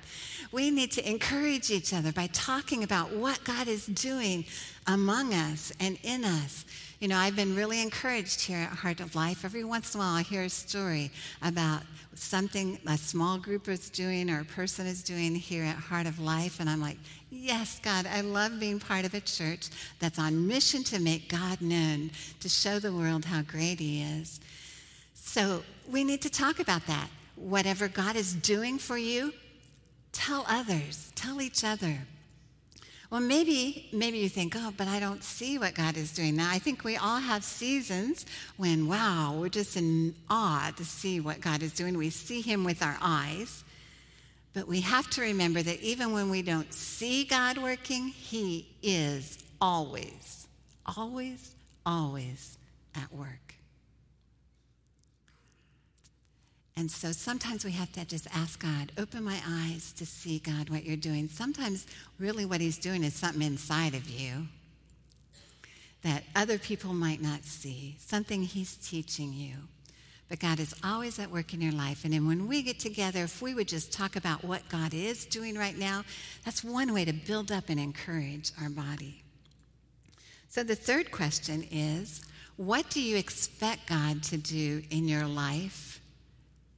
We 0.51 0.71
need 0.71 0.93
to 0.93 1.09
encourage 1.09 1.71
each 1.71 1.93
other 1.93 2.11
by 2.11 2.29
talking 2.29 2.83
about 2.83 3.11
what 3.11 3.45
God 3.45 3.69
is 3.69 3.87
doing 3.87 4.47
among 4.87 5.35
us 5.35 5.73
and 5.79 5.99
in 6.03 6.25
us. 6.25 6.65
You 7.01 7.09
know, 7.09 7.17
I've 7.17 7.37
been 7.37 7.55
really 7.55 7.83
encouraged 7.83 8.41
here 8.41 8.59
at 8.59 8.71
Heart 8.71 9.01
of 9.01 9.15
Life. 9.15 9.45
Every 9.45 9.63
once 9.63 9.95
in 9.95 10.01
a 10.01 10.03
while, 10.03 10.15
I 10.15 10.23
hear 10.23 10.43
a 10.43 10.49
story 10.49 11.11
about 11.43 11.83
something 12.15 12.79
a 12.87 12.97
small 12.97 13.39
group 13.39 13.69
is 13.69 13.91
doing 13.91 14.31
or 14.31 14.41
a 14.41 14.45
person 14.45 14.87
is 14.87 15.03
doing 15.03 15.35
here 15.35 15.65
at 15.65 15.77
Heart 15.77 16.07
of 16.07 16.19
Life, 16.19 16.61
and 16.61 16.69
I'm 16.69 16.81
like, 16.81 16.97
yes, 17.31 17.79
God, 17.81 18.07
I 18.07 18.23
love 18.23 18.59
being 18.59 18.81
part 18.81 19.05
of 19.05 19.15
a 19.15 19.21
church 19.21 19.69
that's 20.01 20.19
on 20.19 20.49
mission 20.49 20.83
to 20.85 20.99
make 20.99 21.29
God 21.29 21.61
known, 21.61 22.11
to 22.41 22.49
show 22.49 22.79
the 22.79 22.93
world 22.93 23.27
how 23.27 23.43
great 23.43 23.79
He 23.79 24.03
is. 24.03 24.41
So 25.15 25.63
we 25.89 26.05
need 26.05 26.23
to 26.23 26.31
talk 26.31 26.59
about 26.59 26.87
that. 26.87 27.09
Whatever 27.37 27.87
God 27.87 28.17
is 28.17 28.35
doing 28.35 28.79
for 28.79 28.99
you, 28.99 29.33
tell 30.13 30.45
others, 30.49 31.13
tell 31.15 31.41
each 31.41 31.65
other. 31.65 31.99
Well, 33.11 33.21
maybe, 33.23 33.89
maybe 33.91 34.19
you 34.19 34.29
think, 34.29 34.55
oh, 34.55 34.73
but 34.77 34.87
I 34.87 35.01
don't 35.01 35.25
see 35.25 35.57
what 35.59 35.75
God 35.75 35.97
is 35.97 36.13
doing 36.13 36.37
now. 36.37 36.51
I 36.51 36.59
think 36.59 36.85
we 36.85 36.99
all 36.99 37.19
have 37.19 37.43
seasons 37.43 38.27
when, 38.59 38.87
wow, 38.87 39.35
we're 39.39 39.49
just 39.49 39.79
in 39.79 40.15
awe 40.29 40.71
to 40.77 40.85
see 40.85 41.19
what 41.19 41.41
God 41.41 41.63
is 41.63 41.73
doing. 41.73 41.97
We 41.97 42.11
see 42.11 42.43
Him 42.43 42.65
with 42.65 42.83
our 42.83 42.99
eyes. 43.01 43.65
But 44.53 44.69
we 44.69 44.83
have 44.83 45.09
to 45.11 45.23
remember 45.23 45.63
that 45.63 45.81
even 45.81 46.13
when 46.13 46.29
we 46.29 46.43
don't 46.43 46.73
see 46.75 47.25
God 47.25 47.57
working, 47.57 48.09
He 48.09 48.69
is 48.83 49.39
always, 49.59 50.47
always, 50.85 51.55
always 51.87 52.59
at 52.95 53.11
work. 53.13 53.48
And 56.79 56.89
so 56.89 57.11
sometimes 57.11 57.65
we 57.65 57.73
have 57.73 57.91
to 57.95 58.05
just 58.05 58.29
ask 58.33 58.63
God, 58.63 58.93
open 58.97 59.25
my 59.25 59.41
eyes 59.45 59.93
to 59.95 60.07
see, 60.07 60.39
God, 60.39 60.71
what 60.71 60.85
you're 60.85 60.97
doing. 60.97 61.27
Sometimes, 61.27 61.89
really, 62.21 62.45
what 62.45 62.61
He's 62.61 62.79
doing 62.79 63.03
is 63.03 63.15
something 63.15 63.43
inside 63.43 63.97
of 63.97 64.09
you 64.09 64.47
that 66.03 66.23
other 66.37 66.57
people 66.57 66.95
might 66.95 67.21
not 67.21 67.43
see, 67.43 67.97
something 67.99 68.45
He's 68.45 68.77
teaching 68.77 69.33
you. 69.33 69.55
But 70.29 70.39
God 70.39 70.61
is 70.61 70.73
always 70.85 71.19
at 71.19 71.33
work 71.33 71.53
in 71.53 71.61
your 71.61 71.73
life. 71.73 72.05
And 72.05 72.13
then 72.13 72.29
when 72.29 72.47
we 72.47 72.63
get 72.63 72.79
together, 72.79 73.25
if 73.25 73.43
we 73.43 73.55
would 73.55 73.67
just 73.67 73.91
talk 73.93 74.15
about 74.15 74.45
what 74.45 74.69
God 74.69 74.95
is 74.95 75.27
doing 75.27 75.59
right 75.59 75.77
now, 75.77 76.05
that's 76.45 76.63
one 76.63 76.95
way 76.95 77.05
to 77.05 77.13
build 77.13 77.51
up 77.51 77.71
and 77.71 77.81
encourage 77.81 78.53
our 78.63 78.71
body. 78.71 79.25
So 80.49 80.63
the 80.63 80.77
third 80.77 81.11
question 81.11 81.67
is 81.73 82.23
what 82.57 82.89
do 82.89 83.03
you 83.03 83.17
expect 83.17 83.89
God 83.89 84.23
to 84.25 84.37
do 84.37 84.83
in 84.91 85.09
your 85.09 85.27
life? 85.27 85.98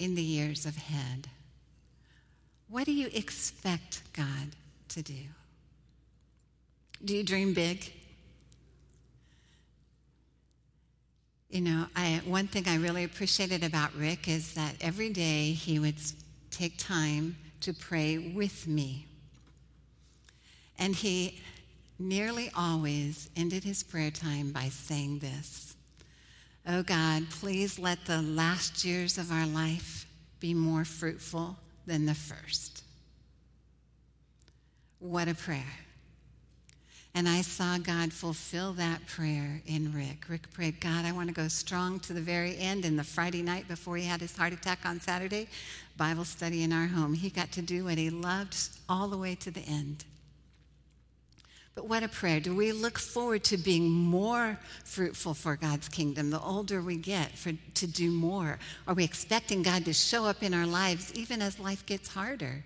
In 0.01 0.15
the 0.17 0.23
years 0.23 0.67
ahead? 0.67 1.29
What 2.69 2.87
do 2.87 2.93
you 2.93 3.09
expect 3.13 4.03
God 4.15 4.57
to 4.89 5.03
do? 5.03 5.29
Do 7.05 7.15
you 7.15 7.23
dream 7.23 7.53
big? 7.53 7.93
You 11.51 11.61
know, 11.61 11.87
I, 11.95 12.23
one 12.25 12.47
thing 12.47 12.65
I 12.67 12.77
really 12.77 13.05
appreciated 13.05 13.63
about 13.63 13.95
Rick 13.95 14.27
is 14.27 14.55
that 14.55 14.75
every 14.81 15.11
day 15.11 15.53
he 15.53 15.79
would 15.79 15.97
take 16.51 16.79
time 16.79 17.37
to 17.61 17.75
pray 17.75 18.17
with 18.19 18.67
me. 18.67 19.07
And 20.79 20.95
he 20.95 21.41
nearly 21.99 22.51
always 22.57 23.29
ended 23.37 23.65
his 23.65 23.83
prayer 23.83 24.11
time 24.11 24.53
by 24.53 24.69
saying 24.71 25.19
this 25.19 25.75
Oh 26.67 26.83
God, 26.83 27.31
please 27.31 27.79
let 27.79 28.05
the 28.05 28.23
last 28.23 28.85
years 28.85 29.19
of 29.19 29.33
our 29.33 29.47
life 29.47 30.07
be 30.41 30.55
more 30.55 30.85
fruitful 30.85 31.57
than 31.87 32.07
the 32.07 32.15
first. 32.15 32.85
What 34.99 35.29
a 35.29 35.35
prayer. 35.35 35.65
And 37.15 37.29
I 37.29 37.41
saw 37.41 37.79
God 37.79 38.13
fulfill 38.13 38.73
that 38.75 39.07
prayer 39.07 39.63
in 39.67 39.93
Rick. 39.93 40.27
Rick 40.29 40.53
prayed, 40.53 40.81
God, 40.81 41.05
I 41.05 41.13
want 41.13 41.29
to 41.29 41.35
go 41.35 41.49
strong 41.49 41.99
to 42.01 42.13
the 42.13 42.21
very 42.21 42.57
end. 42.57 42.85
And 42.85 42.99
the 42.99 43.05
Friday 43.05 43.43
night 43.43 43.67
before 43.67 43.97
he 43.97 44.05
had 44.05 44.21
his 44.21 44.37
heart 44.37 44.53
attack 44.53 44.81
on 44.85 45.01
Saturday, 45.01 45.49
Bible 45.97 46.25
study 46.25 46.63
in 46.63 46.73
our 46.73 46.87
home, 46.87 47.15
he 47.15 47.29
got 47.31 47.51
to 47.53 47.63
do 47.63 47.85
what 47.85 47.99
he 47.99 48.11
loved 48.11 48.57
all 48.89 49.09
the 49.09 49.19
way 49.19 49.35
to 49.37 49.51
the 49.51 49.63
end. 49.63 50.05
But 51.75 51.89
what 51.89 52.03
a 52.03 52.09
prayer. 52.09 52.41
Do 52.41 52.55
we 52.55 52.73
look 52.73 52.99
forward 52.99 53.45
to 53.45 53.57
being 53.57 53.91
more 53.91 54.59
fruitful 54.85 55.35
for 55.35 55.57
God's 55.57 55.89
kingdom 55.89 56.31
the 56.31 56.41
older 56.41 56.83
we 56.83 56.97
get 56.97 57.33
for, 57.33 57.53
to 57.75 57.87
do 57.87 58.11
more? 58.11 58.59
Are 58.87 58.95
we 58.95 59.05
expecting 59.05 59.63
God 59.63 59.85
to 59.85 59.93
show 59.93 60.27
up 60.27 60.43
in 60.43 60.53
our 60.53 60.67
lives 60.67 61.13
even 61.15 61.41
as 61.41 61.61
life 61.61 61.87
gets 61.87 62.09
harder? 62.09 62.65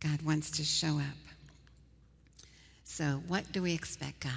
God 0.00 0.22
wants 0.22 0.50
to 0.52 0.64
show 0.64 0.98
up. 0.98 1.16
So, 2.84 3.22
what 3.26 3.50
do 3.52 3.62
we 3.62 3.74
expect, 3.74 4.20
God? 4.20 4.32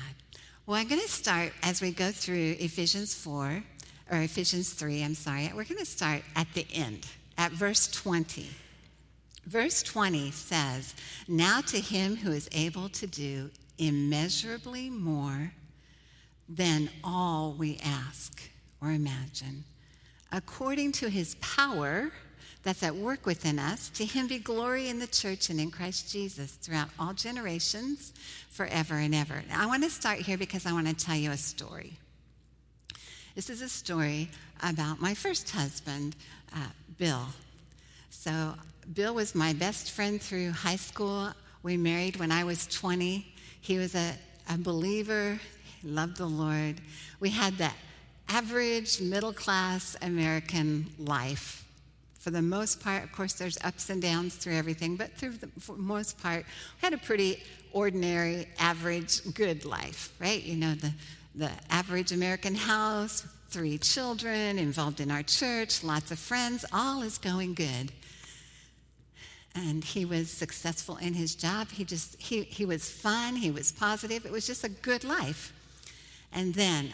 Well, 0.65 0.77
I'm 0.77 0.87
going 0.87 1.01
to 1.01 1.07
start 1.07 1.53
as 1.63 1.81
we 1.81 1.91
go 1.91 2.11
through 2.11 2.55
Ephesians 2.59 3.13
4, 3.13 3.63
or 4.11 4.17
Ephesians 4.17 4.71
3, 4.73 5.03
I'm 5.03 5.15
sorry. 5.15 5.47
We're 5.47 5.63
going 5.63 5.77
to 5.77 5.85
start 5.85 6.21
at 6.35 6.47
the 6.53 6.65
end, 6.73 7.07
at 7.37 7.51
verse 7.51 7.87
20. 7.89 8.49
Verse 9.45 9.81
20 9.83 10.31
says, 10.31 10.93
Now 11.27 11.61
to 11.61 11.79
him 11.79 12.15
who 12.15 12.31
is 12.31 12.49
able 12.51 12.89
to 12.89 13.07
do 13.07 13.49
immeasurably 13.77 14.89
more 14.89 15.53
than 16.47 16.89
all 17.03 17.55
we 17.57 17.79
ask 17.83 18.41
or 18.81 18.91
imagine, 18.91 19.63
according 20.31 20.91
to 20.91 21.09
his 21.09 21.35
power 21.35 22.11
that's 22.63 22.83
at 22.83 22.95
work 22.95 23.25
within 23.25 23.57
us, 23.57 23.89
to 23.89 24.05
him 24.05 24.27
be 24.27 24.37
glory 24.37 24.87
in 24.87 24.99
the 24.99 25.07
church 25.07 25.49
and 25.49 25.59
in 25.59 25.71
Christ 25.71 26.11
Jesus 26.11 26.51
throughout 26.51 26.89
all 26.99 27.13
generations, 27.13 28.13
forever 28.49 28.95
and 28.95 29.15
ever. 29.15 29.43
Now, 29.49 29.63
I 29.63 29.65
want 29.65 29.83
to 29.83 29.89
start 29.89 30.19
here 30.19 30.37
because 30.37 30.65
I 30.65 30.73
want 30.73 30.87
to 30.87 30.93
tell 30.93 31.15
you 31.15 31.31
a 31.31 31.37
story. 31.37 31.93
This 33.35 33.49
is 33.49 33.61
a 33.61 33.69
story 33.69 34.29
about 34.61 34.99
my 34.99 35.13
first 35.13 35.49
husband, 35.49 36.15
uh, 36.53 36.67
Bill. 36.97 37.25
So 38.09 38.53
Bill 38.93 39.13
was 39.13 39.35
my 39.35 39.53
best 39.53 39.91
friend 39.91 40.21
through 40.21 40.51
high 40.51 40.75
school. 40.75 41.29
We 41.63 41.77
married 41.77 42.17
when 42.17 42.31
I 42.31 42.43
was 42.43 42.67
20. 42.67 43.25
He 43.61 43.77
was 43.77 43.95
a, 43.95 44.13
a 44.49 44.57
believer, 44.57 45.39
he 45.81 45.87
loved 45.87 46.17
the 46.17 46.25
Lord. 46.25 46.81
We 47.19 47.29
had 47.29 47.57
the 47.57 47.69
average 48.27 48.99
middle 48.99 49.33
class 49.33 49.95
American 50.01 50.87
life. 50.97 51.65
For 52.19 52.31
the 52.31 52.41
most 52.41 52.81
part, 52.81 53.03
of 53.03 53.11
course, 53.11 53.33
there's 53.33 53.57
ups 53.63 53.89
and 53.89 54.01
downs 54.01 54.35
through 54.35 54.55
everything, 54.55 54.95
but 54.95 55.13
through 55.13 55.33
the 55.33 55.47
for 55.59 55.75
most 55.75 56.21
part, 56.21 56.45
we 56.81 56.85
had 56.85 56.93
a 56.93 56.97
pretty 56.97 57.41
ordinary, 57.71 58.47
average, 58.59 59.21
good 59.33 59.63
life, 59.63 60.13
right? 60.19 60.43
You 60.43 60.57
know, 60.57 60.75
the, 60.75 60.91
the 61.35 61.51
average 61.69 62.11
American 62.11 62.55
house, 62.55 63.25
three 63.49 63.77
children, 63.77 64.59
involved 64.59 64.99
in 64.99 65.09
our 65.11 65.23
church, 65.23 65.83
lots 65.83 66.11
of 66.11 66.19
friends, 66.19 66.65
all 66.73 67.01
is 67.03 67.17
going 67.17 67.53
good 67.53 67.91
and 69.55 69.83
he 69.83 70.05
was 70.05 70.29
successful 70.29 70.97
in 70.97 71.13
his 71.13 71.35
job. 71.35 71.69
He 71.69 71.83
just 71.83 72.21
he, 72.21 72.43
he 72.43 72.65
was 72.65 72.89
fun, 72.89 73.35
he 73.35 73.51
was 73.51 73.71
positive. 73.71 74.25
It 74.25 74.31
was 74.31 74.47
just 74.47 74.63
a 74.63 74.69
good 74.69 75.03
life. 75.03 75.53
And 76.31 76.53
then 76.53 76.93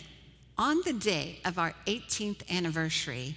on 0.58 0.82
the 0.86 0.94
day 0.94 1.40
of 1.46 1.60
our 1.60 1.74
18th 1.86 2.50
anniversary, 2.50 3.36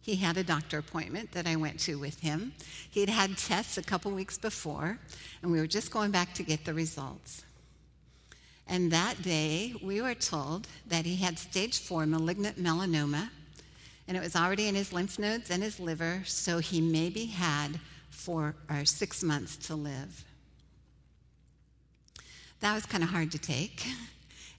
he 0.00 0.16
had 0.16 0.36
a 0.36 0.44
doctor 0.44 0.78
appointment 0.78 1.32
that 1.32 1.46
I 1.46 1.56
went 1.56 1.80
to 1.80 1.98
with 1.98 2.20
him. 2.20 2.52
He 2.90 3.00
had 3.00 3.08
had 3.08 3.38
tests 3.38 3.78
a 3.78 3.82
couple 3.82 4.10
weeks 4.12 4.38
before, 4.38 4.98
and 5.42 5.50
we 5.50 5.58
were 5.58 5.66
just 5.66 5.90
going 5.90 6.10
back 6.10 6.34
to 6.34 6.42
get 6.42 6.64
the 6.64 6.74
results. 6.74 7.42
And 8.66 8.92
that 8.92 9.22
day, 9.22 9.74
we 9.82 10.00
were 10.00 10.14
told 10.14 10.68
that 10.86 11.04
he 11.04 11.16
had 11.16 11.38
stage 11.38 11.80
four 11.80 12.06
malignant 12.06 12.62
melanoma, 12.62 13.30
and 14.06 14.16
it 14.16 14.22
was 14.22 14.36
already 14.36 14.68
in 14.68 14.74
his 14.74 14.92
lymph 14.92 15.18
nodes 15.18 15.50
and 15.50 15.62
his 15.62 15.80
liver, 15.80 16.22
so 16.26 16.58
he 16.58 16.80
maybe 16.80 17.26
had 17.26 17.80
for 18.14 18.54
our 18.68 18.84
six 18.84 19.22
months 19.22 19.56
to 19.66 19.74
live. 19.74 20.24
That 22.60 22.74
was 22.74 22.86
kind 22.86 23.02
of 23.02 23.10
hard 23.10 23.32
to 23.32 23.38
take. 23.38 23.86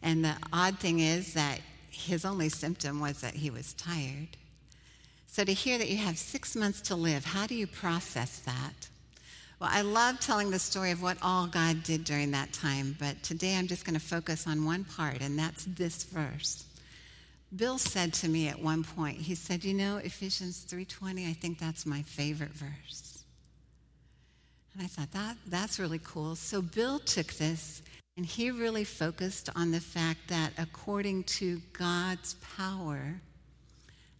And 0.04 0.24
the 0.24 0.36
odd 0.54 0.78
thing 0.80 1.00
is 1.00 1.34
that 1.34 1.60
his 1.90 2.26
only 2.26 2.50
symptom 2.50 3.00
was 3.00 3.22
that 3.22 3.34
he 3.34 3.50
was 3.50 3.74
tired. 3.74 4.38
So 5.28 5.44
to 5.44 5.54
hear 5.54 5.78
that 5.78 5.90
you 5.90 5.98
have 5.98 6.18
six 6.18 6.56
months 6.56 6.82
to 6.82 6.96
live, 6.96 7.26
how 7.26 7.48
do 7.48 7.56
you 7.56 7.68
process 7.68 8.40
that? 8.40 8.90
Well, 9.60 9.70
I 9.72 9.82
love 9.82 10.20
telling 10.20 10.52
the 10.52 10.60
story 10.60 10.92
of 10.92 11.02
what 11.02 11.18
all 11.22 11.48
God 11.48 11.84
did 11.84 12.04
during 12.04 12.32
that 12.32 12.52
time, 12.52 12.96
but 13.00 13.24
today 13.24 13.58
I'm 13.58 13.68
just 13.68 13.86
going 13.86 14.00
to 14.00 14.06
focus 14.06 14.48
on 14.48 14.66
one 14.66 14.84
part, 14.84 15.22
and 15.22 15.40
that's 15.40 15.66
this 15.66 16.04
verse. 16.04 16.66
Bill 17.56 17.78
said 17.78 18.14
to 18.16 18.28
me 18.28 18.50
at 18.50 18.62
one 18.62 18.84
point, 18.84 19.18
he 19.18 19.34
said, 19.34 19.64
"You 19.64 19.74
know, 19.74 19.98
Ephesians 19.98 20.60
3:20, 20.60 21.28
I 21.30 21.34
think 21.34 21.58
that's 21.58 21.86
my 21.86 22.02
favorite 22.04 22.54
verse." 22.54 23.05
And 24.76 24.84
I 24.84 24.88
thought, 24.88 25.12
that, 25.12 25.38
that's 25.48 25.80
really 25.80 26.02
cool. 26.04 26.36
So 26.36 26.62
Bill 26.62 27.00
took 27.00 27.34
this 27.34 27.82
and 28.18 28.26
he 28.26 28.52
really 28.52 28.84
focused 28.84 29.50
on 29.56 29.72
the 29.72 29.80
fact 29.80 30.28
that 30.28 30.52
according 30.58 31.24
to 31.24 31.62
God's 31.74 32.36
power 32.58 33.16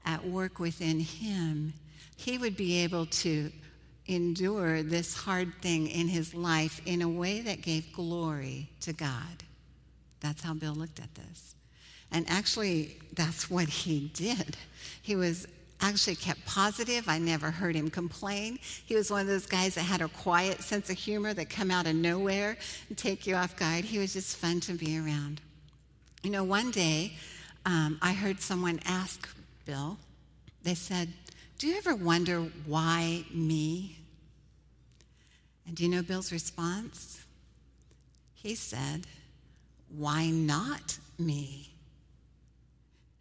at 0.06 0.26
work 0.26 0.60
within 0.60 1.00
him, 1.00 1.74
he 2.16 2.38
would 2.38 2.56
be 2.56 2.84
able 2.84 3.06
to 3.08 3.52
endure 4.08 4.84
this 4.84 5.16
hard 5.16 5.54
thing 5.62 5.88
in 5.88 6.08
his 6.08 6.34
life 6.34 6.82
in 6.86 7.02
a 7.02 7.10
way 7.10 7.42
that 7.42 7.62
gave 7.62 7.92
glory 7.94 8.70
to 8.82 8.94
God. 8.94 9.44
That's 10.22 10.42
how 10.42 10.54
Bill 10.54 10.74
looked 10.74 11.00
at 11.00 11.14
this. 11.16 11.56
And 12.12 12.30
actually, 12.30 12.98
that's 13.14 13.50
what 13.50 13.68
he 13.68 14.12
did. 14.14 14.56
He 15.02 15.16
was 15.16 15.48
actually 15.82 16.16
kept 16.16 16.46
positive. 16.46 17.08
I 17.08 17.20
never 17.20 17.52
heard 17.52 17.76
him 17.76 17.90
complain. 17.90 18.60
He 18.86 18.96
was 18.96 19.12
one 19.12 19.22
of 19.22 19.28
those 19.28 19.46
guys 19.46 19.76
that 19.76 19.82
had 19.82 20.02
a 20.02 20.08
quiet 20.08 20.62
sense 20.62 20.90
of 20.90 20.98
humor 20.98 21.34
that 21.34 21.50
come 21.50 21.70
out 21.70 21.88
of 21.88 21.96
nowhere 21.96 22.58
and 22.90 22.98
take 22.98 23.28
you 23.28 23.36
off 23.36 23.56
guard. 23.56 23.86
He 23.86 24.00
was 24.00 24.14
just 24.14 24.38
fun 24.38 24.60
to 24.62 24.74
be 24.74 24.98
around. 24.98 25.42
You 26.24 26.32
know, 26.32 26.44
one 26.44 26.72
day 26.72 27.14
um, 27.66 28.00
I 28.02 28.14
heard 28.14 28.42
someone 28.42 28.80
ask 28.86 29.28
Bill, 29.66 29.98
they 30.64 30.76
said, 30.76 31.10
Do 31.58 31.68
you 31.68 31.78
ever 31.78 31.96
wonder 31.96 32.42
why 32.66 33.26
me? 33.34 33.98
And 35.68 35.76
do 35.76 35.84
you 35.84 35.90
know 35.90 36.04
Bill's 36.04 36.32
response? 36.32 37.24
He 38.34 38.56
said, 38.56 39.08
Why 39.96 40.30
not 40.30 40.98
me? 41.18 41.75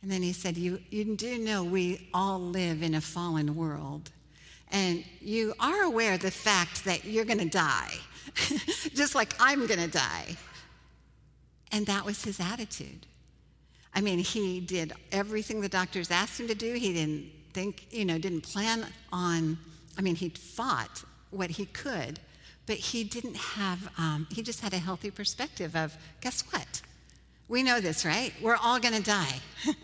And 0.04 0.12
then 0.12 0.20
he 0.20 0.34
said, 0.34 0.58
you, 0.58 0.80
you 0.90 1.16
do 1.16 1.38
know 1.38 1.64
we 1.64 2.10
all 2.12 2.38
live 2.38 2.82
in 2.82 2.94
a 2.94 3.00
fallen 3.00 3.56
world. 3.56 4.10
And 4.70 5.02
you 5.22 5.54
are 5.58 5.84
aware 5.84 6.12
of 6.12 6.20
the 6.20 6.30
fact 6.30 6.84
that 6.84 7.06
you're 7.06 7.24
going 7.24 7.38
to 7.38 7.48
die, 7.48 7.94
just 8.94 9.14
like 9.14 9.32
I'm 9.40 9.66
going 9.66 9.80
to 9.80 9.88
die. 9.88 10.36
And 11.72 11.86
that 11.86 12.04
was 12.04 12.22
his 12.22 12.38
attitude. 12.38 13.06
I 13.94 14.02
mean, 14.02 14.18
he 14.18 14.60
did 14.60 14.92
everything 15.10 15.62
the 15.62 15.70
doctors 15.70 16.10
asked 16.10 16.38
him 16.38 16.48
to 16.48 16.54
do. 16.54 16.74
He 16.74 16.92
didn't 16.92 17.30
think, 17.54 17.86
you 17.90 18.04
know, 18.04 18.18
didn't 18.18 18.42
plan 18.42 18.84
on, 19.10 19.56
I 19.96 20.02
mean, 20.02 20.16
he 20.16 20.28
fought 20.28 21.02
what 21.30 21.48
he 21.48 21.64
could, 21.64 22.20
but 22.66 22.76
he 22.76 23.04
didn't 23.04 23.38
have, 23.38 23.90
um, 23.96 24.26
he 24.30 24.42
just 24.42 24.60
had 24.60 24.74
a 24.74 24.78
healthy 24.78 25.10
perspective 25.10 25.74
of, 25.74 25.96
guess 26.20 26.42
what? 26.52 26.82
We 27.48 27.62
know 27.62 27.80
this, 27.80 28.04
right? 28.04 28.34
We're 28.42 28.56
all 28.56 28.78
going 28.78 28.96
to 28.96 29.02
die. 29.02 29.40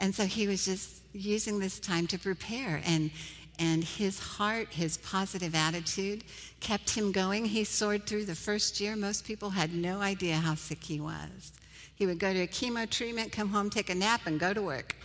And 0.00 0.14
so 0.14 0.24
he 0.24 0.46
was 0.46 0.64
just 0.64 1.02
using 1.12 1.58
this 1.58 1.78
time 1.78 2.06
to 2.08 2.18
prepare. 2.18 2.82
And, 2.86 3.10
and 3.58 3.84
his 3.84 4.18
heart, 4.18 4.68
his 4.70 4.96
positive 4.98 5.54
attitude 5.54 6.24
kept 6.60 6.90
him 6.90 7.12
going. 7.12 7.44
He 7.44 7.64
soared 7.64 8.06
through 8.06 8.24
the 8.24 8.34
first 8.34 8.80
year. 8.80 8.96
Most 8.96 9.26
people 9.26 9.50
had 9.50 9.74
no 9.74 10.00
idea 10.00 10.36
how 10.36 10.54
sick 10.54 10.82
he 10.82 11.00
was. 11.00 11.52
He 11.94 12.06
would 12.06 12.18
go 12.18 12.32
to 12.32 12.40
a 12.40 12.46
chemo 12.46 12.88
treatment, 12.88 13.30
come 13.30 13.50
home, 13.50 13.68
take 13.68 13.90
a 13.90 13.94
nap, 13.94 14.22
and 14.24 14.40
go 14.40 14.54
to 14.54 14.62
work. 14.62 14.96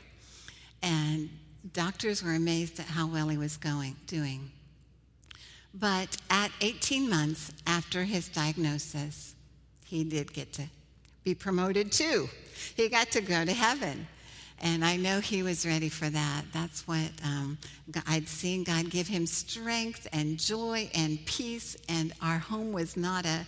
And 0.82 1.30
doctors 1.74 2.24
were 2.24 2.34
amazed 2.34 2.80
at 2.80 2.86
how 2.86 3.08
well 3.08 3.28
he 3.28 3.38
was 3.38 3.58
going, 3.58 3.98
doing. 4.08 4.50
But 5.74 6.16
at 6.30 6.52
18 6.62 7.10
months 7.10 7.52
after 7.68 8.06
his 8.06 8.30
diagnosis, 8.30 9.36
he 9.84 10.06
did 10.06 10.32
get 10.32 10.54
to 10.54 10.64
be 11.26 11.36
promoted 11.36 11.92
too. 11.92 12.30
He 12.78 12.88
got 12.88 13.12
to 13.12 13.20
go 13.20 13.44
to 13.44 13.52
heaven. 13.52 14.08
And 14.66 14.84
I 14.84 14.96
know 14.98 15.20
he 15.20 15.44
was 15.44 15.64
ready 15.64 15.90
for 15.90 16.10
that. 16.10 16.46
That's 16.52 16.88
what 16.88 17.12
um, 17.24 17.60
I'd 18.08 18.28
seen 18.28 18.64
God 18.64 18.90
give 18.90 19.08
him 19.08 19.28
strength 19.28 20.08
and 20.12 20.40
joy 20.40 20.90
and 20.96 21.24
peace. 21.28 21.78
And 21.88 22.14
our 22.20 22.40
home 22.40 22.74
was 22.74 22.98
not 22.98 23.28
a, 23.28 23.46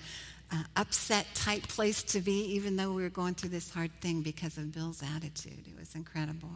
upset 0.77 1.25
type 1.33 1.63
place 1.63 2.03
to 2.03 2.21
be, 2.21 2.53
even 2.53 2.77
though 2.77 2.93
we 2.93 3.01
were 3.01 3.09
going 3.09 3.33
through 3.33 3.50
this 3.50 3.69
hard 3.69 3.91
thing 4.00 4.21
because 4.21 4.57
of 4.57 4.71
Bill's 4.71 5.03
attitude. 5.15 5.65
It 5.67 5.77
was 5.77 5.95
incredible. 5.95 6.51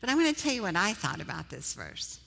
But 0.00 0.10
I'm 0.10 0.18
going 0.18 0.34
to 0.34 0.42
tell 0.42 0.54
you 0.54 0.62
what 0.62 0.74
I 0.74 0.94
thought 0.94 1.20
about 1.20 1.50
this 1.50 1.74
verse. 1.74 2.18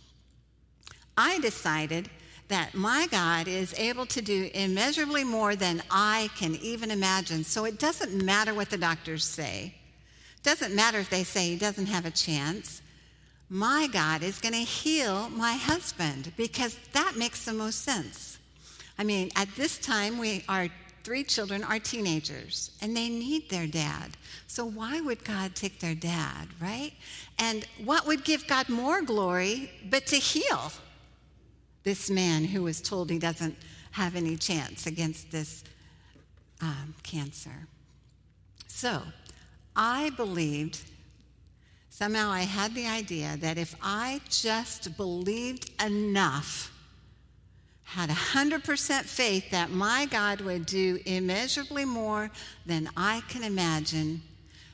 I 1.17 1.39
decided 1.39 2.10
that 2.48 2.75
my 2.75 3.07
God 3.10 3.48
is 3.48 3.74
able 3.77 4.05
to 4.05 4.22
do 4.22 4.50
immeasurably 4.53 5.24
more 5.24 5.55
than 5.55 5.81
I 5.89 6.29
can 6.38 6.55
even 6.57 6.91
imagine. 6.91 7.43
So 7.43 7.65
it 7.65 7.79
doesn't 7.79 8.24
matter 8.24 8.53
what 8.53 8.69
the 8.69 8.77
doctors 8.77 9.25
say. 9.25 9.74
Doesn't 10.46 10.75
matter 10.75 11.00
if 11.00 11.10
they 11.10 11.24
say 11.24 11.50
he 11.50 11.58
doesn't 11.58 11.88
have 11.88 12.06
a 12.06 12.12
chance. 12.12 12.84
My 13.50 13.90
God 13.92 14.22
is 14.22 14.38
going 14.38 14.54
to 14.54 14.60
heal 14.60 15.28
my 15.30 15.54
husband 15.54 16.32
because 16.38 16.78
that 16.94 17.16
makes 17.18 17.46
the 17.46 17.54
most 17.54 17.82
sense. 17.82 18.38
I 19.00 19.03
mean, 19.03 19.31
at 19.36 19.50
this 19.55 19.79
time, 19.79 20.20
we 20.20 20.44
our 20.48 20.70
three 21.03 21.24
children 21.24 21.64
are 21.64 21.79
teenagers 21.79 22.70
and 22.79 22.96
they 22.96 23.10
need 23.10 23.50
their 23.50 23.66
dad. 23.66 24.18
So 24.46 24.66
why 24.66 25.01
would 25.01 25.24
God 25.24 25.55
take 25.55 25.79
their 25.79 25.96
dad, 25.96 26.48
right? 26.62 26.94
And 27.40 27.66
what 27.84 28.05
would 28.05 28.24
give 28.24 28.46
God 28.46 28.70
more 28.70 29.01
glory 29.01 29.72
but 29.90 30.05
to 30.08 30.18
heal 30.18 30.72
this 31.81 32.08
man 32.10 32.44
who 32.44 32.62
was 32.62 32.81
told 32.81 33.10
he 33.10 33.18
doesn't 33.18 33.55
have 33.92 34.16
any 34.16 34.38
chance 34.38 34.86
against 34.86 35.31
this 35.31 35.64
um, 36.62 36.94
cancer? 37.01 37.68
So 38.68 39.01
I 39.75 40.11
believed, 40.11 40.79
somehow 41.90 42.29
I 42.29 42.42
had 42.42 42.74
the 42.74 42.88
idea 42.88 43.38
that 43.38 43.57
if 43.57 43.75
I 43.81 44.22
just 44.29 44.96
believed 44.98 45.72
enough, 45.81 46.72
had 47.83 48.09
100% 48.09 49.03
faith 49.03 49.51
that 49.51 49.70
my 49.70 50.05
God 50.07 50.42
would 50.42 50.66
do 50.66 51.00
immeasurably 51.05 51.85
more 51.85 52.31
than 52.66 52.90
I 52.98 53.22
can 53.29 53.44
imagine, 53.44 54.22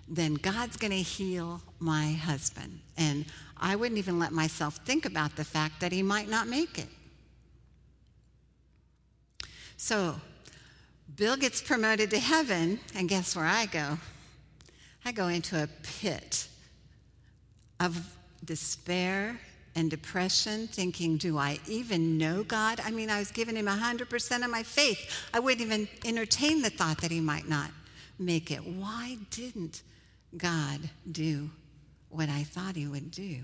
then 0.07 0.35
God's 0.35 0.77
going 0.77 0.91
to 0.91 0.97
heal 0.97 1.61
my 1.79 2.13
husband. 2.13 2.79
And 2.97 3.25
I 3.57 3.75
wouldn't 3.75 3.97
even 3.97 4.17
let 4.17 4.31
myself 4.31 4.77
think 4.85 5.05
about 5.05 5.35
the 5.35 5.43
fact 5.43 5.81
that 5.81 5.91
he 5.91 6.01
might 6.01 6.29
not 6.29 6.47
make 6.47 6.77
it. 6.77 6.87
So, 9.77 10.19
Bill 11.15 11.35
gets 11.35 11.61
promoted 11.61 12.09
to 12.11 12.19
heaven, 12.19 12.79
and 12.95 13.09
guess 13.09 13.35
where 13.35 13.45
I 13.45 13.65
go? 13.65 13.97
I 15.03 15.11
go 15.11 15.27
into 15.27 15.61
a 15.61 15.67
pit 15.83 16.47
of 17.79 18.15
despair 18.45 19.39
and 19.75 19.89
depression, 19.89 20.67
thinking, 20.67 21.17
Do 21.17 21.37
I 21.37 21.59
even 21.67 22.17
know 22.17 22.43
God? 22.43 22.79
I 22.83 22.91
mean, 22.91 23.09
I 23.09 23.19
was 23.19 23.31
giving 23.31 23.55
him 23.55 23.67
100% 23.67 24.43
of 24.43 24.51
my 24.51 24.63
faith. 24.63 25.27
I 25.33 25.39
wouldn't 25.39 25.61
even 25.61 25.87
entertain 26.05 26.61
the 26.61 26.69
thought 26.69 26.99
that 26.99 27.11
he 27.11 27.19
might 27.19 27.47
not 27.47 27.71
make 28.19 28.51
it. 28.51 28.59
Why 28.59 29.17
didn't 29.29 29.81
God 30.37 30.89
do 31.09 31.49
what 32.09 32.29
I 32.29 32.43
thought 32.43 32.75
he 32.75 32.87
would 32.87 33.11
do? 33.11 33.37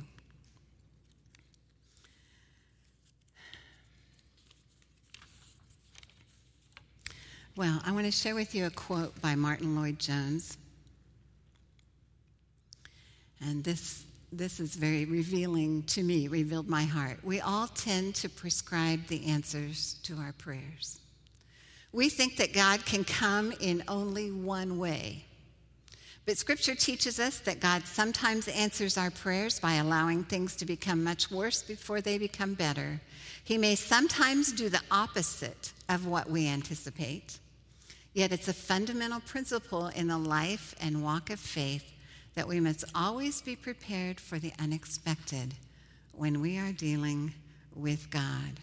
Well, 7.55 7.81
I 7.83 7.91
want 7.91 8.05
to 8.05 8.11
share 8.11 8.35
with 8.35 8.53
you 8.53 8.67
a 8.67 8.69
quote 8.69 9.19
by 9.19 9.33
Martyn 9.33 9.75
Lloyd-Jones. 9.75 10.57
And 13.41 13.63
this, 13.63 14.03
this 14.31 14.59
is 14.59 14.75
very 14.75 15.05
revealing 15.05 15.83
to 15.83 16.03
me, 16.03 16.27
revealed 16.27 16.67
my 16.67 16.83
heart. 16.83 17.23
We 17.23 17.39
all 17.39 17.67
tend 17.67 18.15
to 18.15 18.29
prescribe 18.29 19.07
the 19.07 19.27
answers 19.27 19.95
to 20.03 20.17
our 20.17 20.33
prayers. 20.33 20.99
We 21.91 22.09
think 22.09 22.37
that 22.37 22.53
God 22.53 22.85
can 22.85 23.03
come 23.03 23.53
in 23.59 23.83
only 23.87 24.31
one 24.31 24.77
way. 24.77 25.25
But 26.25 26.37
scripture 26.37 26.75
teaches 26.75 27.21
us 27.21 27.39
that 27.39 27.61
God 27.61 27.85
sometimes 27.85 28.49
answers 28.49 28.97
our 28.97 29.09
prayers 29.09 29.61
by 29.61 29.75
allowing 29.75 30.25
things 30.25 30.57
to 30.57 30.65
become 30.65 31.01
much 31.01 31.31
worse 31.31 31.63
before 31.63 32.01
they 32.01 32.17
become 32.17 32.53
better. 32.53 32.99
He 33.45 33.57
may 33.57 33.75
sometimes 33.75 34.51
do 34.51 34.67
the 34.67 34.81
opposite 34.91 35.71
of 35.87 36.05
what 36.05 36.29
we 36.29 36.49
anticipate. 36.49 37.39
Yet 38.13 38.33
it's 38.33 38.49
a 38.49 38.53
fundamental 38.53 39.21
principle 39.21 39.87
in 39.87 40.07
the 40.07 40.17
life 40.17 40.75
and 40.81 41.01
walk 41.01 41.29
of 41.29 41.39
faith 41.39 41.93
that 42.37 42.47
we 42.47 42.59
must 42.59 42.83
always 42.93 43.41
be 43.41 43.55
prepared 43.55 44.19
for 44.19 44.37
the 44.37 44.53
unexpected 44.59 45.55
when 46.11 46.39
we 46.39 46.59
are 46.59 46.71
dealing 46.71 47.33
with 47.75 48.11
God. 48.11 48.59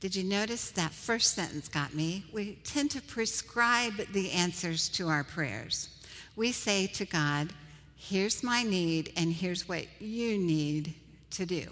Did 0.00 0.14
you 0.14 0.22
notice 0.22 0.70
that 0.72 0.92
first 0.92 1.34
sentence 1.34 1.68
got 1.68 1.94
me? 1.94 2.26
We 2.34 2.58
tend 2.64 2.90
to 2.90 3.00
prescribe 3.00 3.94
the 4.12 4.30
answers 4.32 4.90
to 4.90 5.08
our 5.08 5.24
prayers. 5.24 5.88
We 6.36 6.52
say 6.52 6.86
to 6.88 7.06
God, 7.06 7.48
Here's 7.96 8.42
my 8.42 8.62
need, 8.62 9.12
and 9.16 9.32
here's 9.32 9.66
what 9.66 9.86
you 9.98 10.36
need 10.36 10.92
to 11.30 11.46
do. 11.46 11.64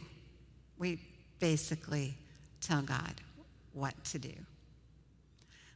We 0.78 1.00
basically 1.38 2.14
tell 2.62 2.80
God 2.80 3.12
what 3.74 3.92
to 4.04 4.18
do. 4.18 4.32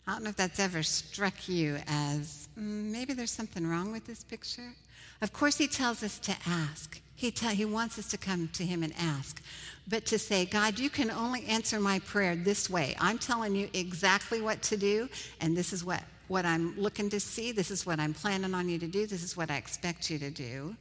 I 0.07 0.13
don't 0.13 0.23
know 0.23 0.31
if 0.31 0.37
that's 0.37 0.61
ever 0.61 0.83
struck 0.83 1.49
you 1.49 1.77
as 1.87 2.49
mm, 2.59 2.91
maybe 2.91 3.13
there's 3.13 3.33
something 3.33 3.67
wrong 3.67 3.93
with 3.93 4.07
this 4.07 4.25
picture. 4.25 4.73
Of 5.21 5.33
course, 5.33 5.59
he 5.59 5.67
tells 5.67 6.03
us 6.03 6.19
to 6.21 6.35
ask. 6.47 7.01
He, 7.17 7.31
he 7.31 7.65
wants 7.65 7.99
us 7.99 8.09
to 8.11 8.19
come 8.19 8.49
to 8.55 8.65
him 8.65 8.83
and 8.83 8.93
ask. 8.99 9.43
But 9.87 10.07
to 10.07 10.19
say, 10.19 10.45
God, 10.47 10.79
you 10.79 10.91
can 10.91 11.11
only 11.11 11.45
answer 11.45 11.79
my 11.79 11.99
prayer 12.01 12.35
this 12.37 12.69
way. 12.69 12.97
I'm 12.99 13.19
telling 13.19 13.55
you 13.55 13.69
exactly 13.73 14.41
what 14.41 14.63
to 14.63 14.77
do, 14.77 15.09
and 15.41 15.57
this 15.57 15.73
is 15.73 15.85
what, 15.85 16.03
what 16.29 16.45
I'm 16.45 16.79
looking 16.79 17.11
to 17.11 17.21
see. 17.21 17.53
This 17.53 17.71
is 17.71 17.85
what 17.85 18.01
I'm 18.01 18.15
planning 18.15 18.55
on 18.55 18.69
you 18.69 18.79
to 18.79 18.87
do. 18.87 19.07
This 19.07 19.23
is 19.23 19.37
what 19.37 19.51
I 19.51 19.57
expect 19.57 20.11
you 20.11 20.19
to 20.19 20.31
do. 20.31 20.75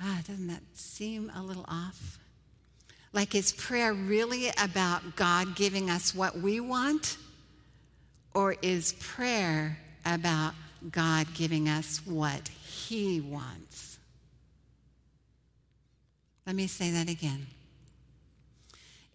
Ah, 0.00 0.20
doesn't 0.26 0.48
that 0.48 0.62
seem 0.74 1.30
a 1.34 1.42
little 1.42 1.64
off? 1.68 2.18
Like, 3.12 3.36
is 3.36 3.52
prayer 3.52 3.94
really 3.94 4.48
about 4.62 5.14
God 5.14 5.54
giving 5.54 5.88
us 5.88 6.14
what 6.14 6.36
we 6.36 6.58
want? 6.58 7.16
Or 8.34 8.56
is 8.60 8.94
prayer 8.94 9.78
about 10.04 10.54
God 10.90 11.26
giving 11.34 11.68
us 11.68 12.00
what 12.04 12.48
He 12.48 13.20
wants? 13.20 13.98
Let 16.46 16.56
me 16.56 16.66
say 16.66 16.90
that 16.90 17.08
again. 17.08 17.46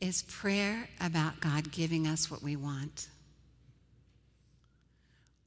Is 0.01 0.23
prayer 0.23 0.87
about 0.99 1.39
God 1.41 1.71
giving 1.71 2.07
us 2.07 2.31
what 2.31 2.41
we 2.41 2.55
want? 2.55 3.07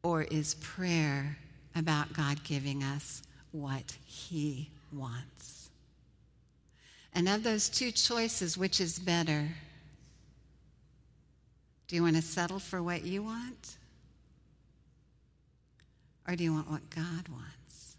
Or 0.03 0.23
is 0.23 0.55
prayer 0.55 1.39
about 1.75 2.13
God 2.13 2.45
giving 2.45 2.83
us 2.83 3.23
what 3.51 3.97
He 4.05 4.71
wants? 4.93 5.71
And 7.15 7.29
of 7.29 7.43
those 7.43 7.69
two 7.69 7.91
choices, 7.93 8.57
which 8.57 8.81
is 8.81 8.99
better? 8.99 9.49
Do 11.89 11.97
you 11.97 12.03
want 12.03 12.17
to 12.17 12.23
settle 12.23 12.59
for 12.59 12.83
what 12.83 13.05
you 13.05 13.23
want? 13.23 13.77
Or 16.33 16.37
do 16.37 16.45
you 16.45 16.55
want 16.55 16.71
what 16.71 16.89
God 16.89 17.29
wants? 17.29 17.97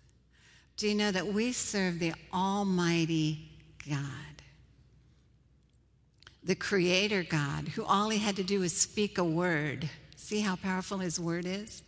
Do 0.76 0.88
you 0.89 0.96
know 0.96 1.12
that 1.12 1.28
we 1.28 1.52
serve 1.52 2.00
the 2.00 2.13
Almighty 2.34 3.48
God? 3.88 4.00
The 6.43 6.56
Creator 6.56 7.28
God, 7.30 7.67
who 7.67 7.86
all 7.86 8.10
He 8.10 8.17
had 8.17 8.36
to 8.38 8.43
do 8.43 8.62
was 8.62 8.76
speak 8.76 9.19
a 9.19 9.24
word. 9.24 9.88
See 10.15 10.39
how 10.39 10.56
powerful 10.56 10.98
His 10.98 11.19
word 11.19 11.46
is? 11.46 11.84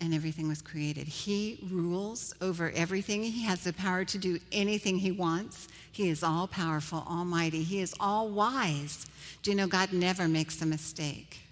and 0.00 0.12
everything 0.12 0.48
was 0.48 0.60
created. 0.60 1.06
He 1.06 1.66
rules 1.70 2.34
over 2.42 2.70
everything. 2.74 3.22
He 3.22 3.44
has 3.44 3.64
the 3.64 3.72
power 3.72 4.04
to 4.04 4.18
do 4.18 4.38
anything 4.52 4.98
he 4.98 5.12
wants. 5.12 5.68
He 5.92 6.10
is 6.10 6.22
all 6.22 6.46
powerful, 6.46 7.06
almighty. 7.08 7.62
He 7.62 7.80
is 7.80 7.94
all 7.98 8.28
wise. 8.28 9.06
Do 9.42 9.52
you 9.52 9.56
know 9.56 9.66
God 9.66 9.94
never 9.94 10.28
makes 10.28 10.60
a 10.60 10.66
mistake? 10.66 11.43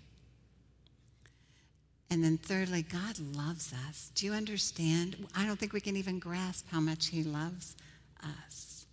And 2.12 2.22
then, 2.22 2.36
thirdly, 2.36 2.82
God 2.82 3.18
loves 3.34 3.72
us. 3.88 4.10
Do 4.14 4.26
you 4.26 4.34
understand? 4.34 5.16
I 5.34 5.46
don't 5.46 5.58
think 5.58 5.72
we 5.72 5.80
can 5.80 5.96
even 5.96 6.18
grasp 6.18 6.66
how 6.70 6.78
much 6.78 7.06
He 7.06 7.22
loves 7.22 7.74
us. 8.22 8.84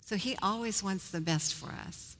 So, 0.00 0.14
He 0.14 0.36
always 0.40 0.80
wants 0.80 1.10
the 1.10 1.20
best 1.20 1.54
for 1.54 1.70
us. 1.84 2.16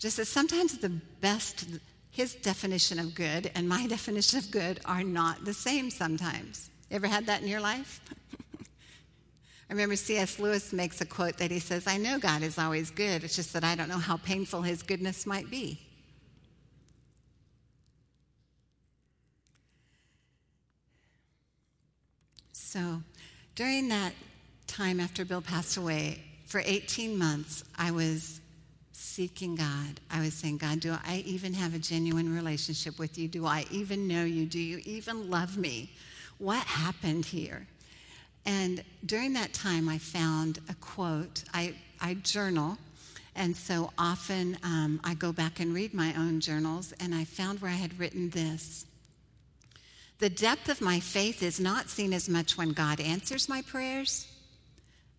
Just 0.00 0.18
as 0.18 0.28
sometimes 0.28 0.78
the 0.78 0.88
best 1.20 1.66
his 2.10 2.34
definition 2.34 2.98
of 2.98 3.14
good 3.14 3.52
and 3.54 3.68
my 3.68 3.86
definition 3.96 4.40
of 4.40 4.50
good 4.50 4.80
are 4.84 5.04
not 5.04 5.44
the 5.44 5.54
same 5.54 5.88
sometimes. 5.88 6.68
You 6.90 6.96
ever 6.96 7.06
had 7.06 7.26
that 7.26 7.42
in 7.42 7.46
your 7.46 7.60
life? 7.60 8.00
I 8.60 9.72
remember 9.72 9.94
C.S. 9.94 10.40
Lewis 10.40 10.72
makes 10.72 11.00
a 11.00 11.06
quote 11.06 11.38
that 11.38 11.52
he 11.52 11.60
says, 11.60 11.86
I 11.86 11.96
know 11.96 12.18
God 12.18 12.42
is 12.42 12.58
always 12.58 12.90
good, 12.90 13.22
it's 13.22 13.36
just 13.36 13.52
that 13.52 13.62
I 13.62 13.76
don't 13.76 13.88
know 13.88 13.98
how 13.98 14.16
painful 14.16 14.62
his 14.62 14.82
goodness 14.82 15.26
might 15.26 15.48
be. 15.48 15.80
So 22.72 23.02
during 23.54 23.88
that 23.88 24.14
time 24.66 24.98
after 24.98 25.26
Bill 25.26 25.42
passed 25.42 25.76
away, 25.76 26.24
for 26.46 26.62
18 26.64 27.18
months, 27.18 27.64
I 27.76 27.90
was 27.90 28.40
seeking 28.92 29.56
God. 29.56 30.00
I 30.10 30.20
was 30.20 30.32
saying, 30.32 30.56
God, 30.56 30.80
do 30.80 30.96
I 31.06 31.22
even 31.26 31.52
have 31.52 31.74
a 31.74 31.78
genuine 31.78 32.34
relationship 32.34 32.98
with 32.98 33.18
you? 33.18 33.28
Do 33.28 33.44
I 33.44 33.66
even 33.70 34.08
know 34.08 34.24
you? 34.24 34.46
Do 34.46 34.58
you 34.58 34.80
even 34.86 35.28
love 35.28 35.58
me? 35.58 35.90
What 36.38 36.62
happened 36.64 37.26
here? 37.26 37.66
And 38.46 38.82
during 39.04 39.34
that 39.34 39.52
time, 39.52 39.86
I 39.86 39.98
found 39.98 40.58
a 40.70 40.74
quote. 40.76 41.44
I, 41.52 41.74
I 42.00 42.14
journal, 42.14 42.78
and 43.36 43.54
so 43.54 43.90
often 43.98 44.56
um, 44.62 44.98
I 45.04 45.12
go 45.12 45.30
back 45.30 45.60
and 45.60 45.74
read 45.74 45.92
my 45.92 46.14
own 46.16 46.40
journals, 46.40 46.94
and 47.00 47.14
I 47.14 47.24
found 47.24 47.60
where 47.60 47.70
I 47.70 47.74
had 47.74 47.98
written 47.98 48.30
this 48.30 48.86
The 50.22 50.30
depth 50.30 50.68
of 50.68 50.80
my 50.80 51.00
faith 51.00 51.42
is 51.42 51.58
not 51.58 51.88
seen 51.88 52.12
as 52.12 52.28
much 52.28 52.56
when 52.56 52.68
God 52.68 53.00
answers 53.00 53.48
my 53.48 53.60
prayers 53.60 54.28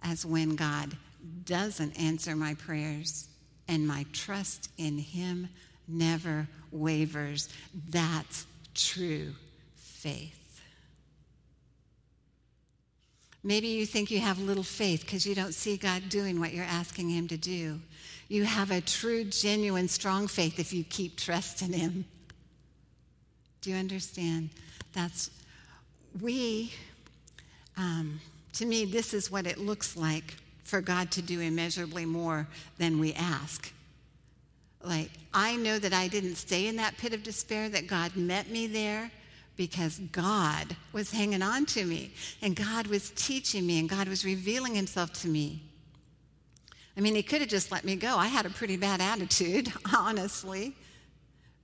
as 0.02 0.26
when 0.26 0.56
God 0.56 0.96
doesn't 1.44 2.00
answer 2.00 2.38
my 2.38 2.54
prayers 2.54 3.28
and 3.68 3.86
my 3.86 4.06
trust 4.13 4.72
in 4.78 4.98
Him 4.98 5.50
never 5.89 6.48
wavers. 6.72 7.50
That's 7.89 8.48
true 8.74 9.34
faith. 9.76 10.62
Maybe 13.44 13.68
you 13.68 13.86
think 13.86 14.10
you 14.10 14.22
have 14.22 14.39
little 14.39 14.63
faith 14.63 15.02
because 15.02 15.26
you 15.26 15.36
don't 15.36 15.54
see 15.54 15.76
God 15.76 16.08
doing 16.08 16.39
what 16.39 16.54
you're 16.54 16.63
asking 16.63 17.10
Him 17.10 17.28
to 17.28 17.36
do. 17.36 17.82
You 18.30 18.46
have 18.46 18.72
a 18.72 18.80
true, 18.80 19.26
genuine, 19.26 19.89
strong 19.89 20.30
faith 20.30 20.60
if 20.60 20.72
you 20.72 20.86
keep 20.86 21.18
trusting 21.18 21.74
Him. 21.74 22.06
Do 23.60 23.70
you 23.70 23.76
understand? 23.76 24.50
That's, 24.93 25.29
we, 26.21 26.71
um, 27.77 28.19
to 28.53 28.65
me, 28.65 28.86
this 28.86 29.13
is 29.13 29.32
what 29.32 29.47
it 29.47 29.58
looks 29.58 29.97
like 29.97 30.36
for 30.63 30.82
God 30.82 31.12
to 31.12 31.21
do 31.21 31.39
immeasurably 31.39 32.06
more 32.06 32.47
than 32.77 32.99
we 32.99 33.13
ask. 33.13 33.71
Like, 34.84 35.10
I 35.34 35.56
know 35.56 35.79
that 35.79 35.93
I 35.93 36.08
didn't 36.08 36.36
stay 36.36 36.67
in 36.67 36.75
that 36.77 36.97
pit 36.97 37.13
of 37.13 37.23
despair, 37.23 37.69
that 37.69 37.88
God 37.88 38.15
met 38.15 38.49
me 38.49 38.67
there 38.67 39.12
because 39.56 39.99
God 40.12 40.75
was 40.91 41.12
hanging 41.12 41.41
on 41.41 41.65
to 41.67 41.86
me 41.86 42.12
and 42.41 42.56
God 42.56 42.88
was 42.88 43.12
teaching 43.12 43.65
me 43.65 43.79
and 43.79 43.88
God 43.88 44.08
was 44.08 44.25
revealing 44.25 44.75
himself 44.75 45.13
to 45.21 45.27
me. 45.27 45.62
I 46.97 47.01
mean, 47.01 47.15
he 47.15 47.23
could 47.23 47.41
have 47.41 47.49
just 47.49 47.71
let 47.71 47.84
me 47.86 47.95
go. 47.95 48.17
I 48.17 48.27
had 48.27 48.45
a 48.45 48.49
pretty 48.49 48.77
bad 48.77 49.01
attitude, 49.01 49.71
honestly. 49.95 50.75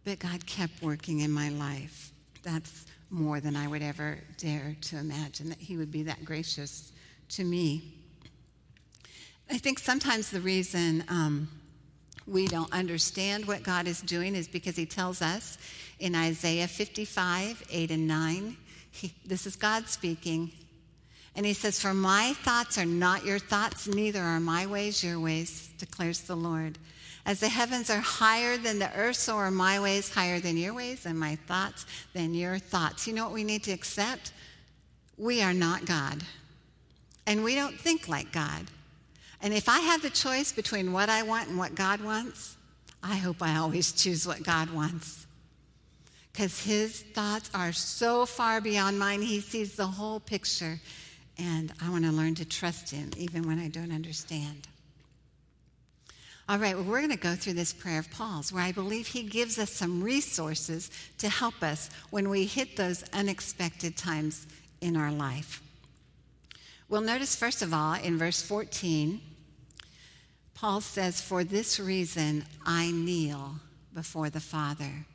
But 0.05 0.19
God 0.19 0.45
kept 0.45 0.81
working 0.81 1.19
in 1.19 1.31
my 1.31 1.49
life. 1.49 2.11
That's 2.41 2.85
more 3.10 3.39
than 3.39 3.56
I 3.56 3.67
would 3.67 3.82
ever 3.82 4.19
dare 4.38 4.76
to 4.82 4.98
imagine 4.98 5.50
that 5.50 5.60
he 5.60 5.78
would 5.78 5.91
be 5.91 6.04
that 6.04 6.24
gracious 6.26 6.91
to 7.30 7.43
me. 7.43 7.93
I 9.50 9.58
think 9.58 9.80
sometimes 9.80 10.30
the 10.30 10.41
reason 10.41 11.04
um, 11.10 11.48
we 12.28 12.48
don't 12.48 12.72
understand 12.72 13.45
what 13.45 13.63
God 13.63 13.88
is 13.88 14.02
doing 14.02 14.36
is 14.36 14.48
because 14.48 14.76
He 14.76 14.86
tells 14.86 15.22
us 15.22 15.58
in 16.00 16.15
Isaiah 16.15 16.67
55, 16.67 17.63
8 17.69 17.91
and 17.91 18.08
9, 18.08 18.58
he, 18.91 19.13
this 19.26 19.48
is 19.48 19.56
God 19.56 19.88
speaking. 19.88 20.52
And 21.36 21.45
He 21.45 21.54
says, 21.54 21.80
For 21.80 21.93
my 21.93 22.34
thoughts 22.43 22.78
are 22.78 22.86
not 22.86 23.26
your 23.26 23.39
thoughts, 23.39 23.88
neither 23.88 24.22
are 24.22 24.39
my 24.39 24.67
ways 24.67 25.04
your 25.04 25.19
ways, 25.19 25.69
declares 25.80 26.22
the 26.22 26.36
Lord. 26.36 26.78
As 27.29 27.41
the 27.41 27.47
heavens 27.47 27.91
are 27.91 27.99
higher 27.99 28.57
than 28.57 28.79
the 28.79 28.91
earth, 28.97 29.17
so 29.17 29.35
are 29.35 29.51
my 29.51 29.79
ways 29.79 30.11
higher 30.11 30.39
than 30.39 30.57
your 30.57 30.73
ways, 30.73 31.05
and 31.05 31.19
my 31.19 31.35
thoughts 31.35 31.85
than 32.11 32.33
your 32.33 32.57
thoughts. 32.57 33.05
You 33.05 33.13
know 33.13 33.25
what 33.25 33.35
we 33.35 33.43
need 33.43 33.61
to 33.65 33.71
accept? 33.71 34.31
We 35.15 35.43
are 35.43 35.53
not 35.53 35.85
God. 35.85 36.23
And 37.27 37.43
we 37.43 37.53
don't 37.53 37.79
think 37.79 38.07
like 38.07 38.31
God. 38.31 38.65
And 39.43 39.53
if 39.53 39.69
I 39.69 39.77
have 39.77 40.01
the 40.01 40.09
choice 40.09 40.51
between 40.51 40.91
what 40.91 41.07
I 41.07 41.21
want 41.21 41.49
and 41.49 41.57
what 41.59 41.75
God 41.75 42.01
wants, 42.01 42.55
I 43.03 43.17
hope 43.17 43.43
I 43.43 43.57
always 43.57 43.91
choose 43.91 44.25
what 44.27 44.41
God 44.41 44.71
wants. 44.71 45.27
Because 46.31 46.63
his 46.63 47.03
thoughts 47.13 47.51
are 47.53 47.73
so 47.73 48.25
far 48.25 48.59
beyond 48.59 48.97
mine, 48.97 49.21
he 49.21 49.39
sees 49.39 49.75
the 49.75 49.85
whole 49.85 50.19
picture. 50.19 50.79
And 51.37 51.73
I 51.79 51.91
want 51.91 52.05
to 52.05 52.11
learn 52.11 52.33
to 52.35 52.45
trust 52.45 52.89
him 52.89 53.11
even 53.17 53.45
when 53.45 53.59
I 53.59 53.67
don't 53.67 53.91
understand. 53.91 54.68
All 56.49 56.57
right, 56.57 56.75
well, 56.75 56.83
we're 56.83 57.01
going 57.01 57.12
to 57.12 57.15
go 57.15 57.35
through 57.35 57.53
this 57.53 57.73
prayer 57.73 57.99
of 57.99 58.09
Paul's 58.09 58.51
where 58.51 58.63
I 58.63 58.71
believe 58.71 59.05
he 59.05 59.21
gives 59.21 59.59
us 59.59 59.69
some 59.69 60.01
resources 60.01 60.89
to 61.19 61.29
help 61.29 61.62
us 61.62 61.91
when 62.09 62.27
we 62.27 62.45
hit 62.45 62.75
those 62.75 63.03
unexpected 63.13 63.95
times 63.95 64.47
in 64.81 64.97
our 64.97 65.12
life. 65.12 65.62
Well, 66.89 67.01
notice, 67.01 67.35
first 67.35 67.62
of 67.62 67.71
all, 67.71 67.93
in 67.93 68.17
verse 68.17 68.41
14, 68.41 69.21
Paul 70.55 70.81
says, 70.81 71.21
For 71.21 71.43
this 71.43 71.79
reason 71.79 72.45
I 72.65 72.89
kneel 72.89 73.59
before 73.93 74.31
the 74.31 74.39
Father. 74.39 75.05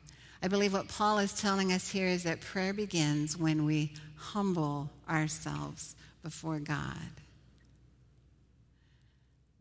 I 0.41 0.47
believe 0.47 0.71
what 0.71 0.87
Paul 0.87 1.17
is 1.17 1.33
telling 1.33 1.73
us 1.73 1.89
here 1.89 2.07
is 2.07 2.23
that 2.23 2.39
prayer 2.39 2.71
begins 2.71 3.37
when 3.37 3.65
we 3.65 3.91
humble 4.15 4.89
ourselves 5.09 5.97
before 6.23 6.59
God. 6.59 7.24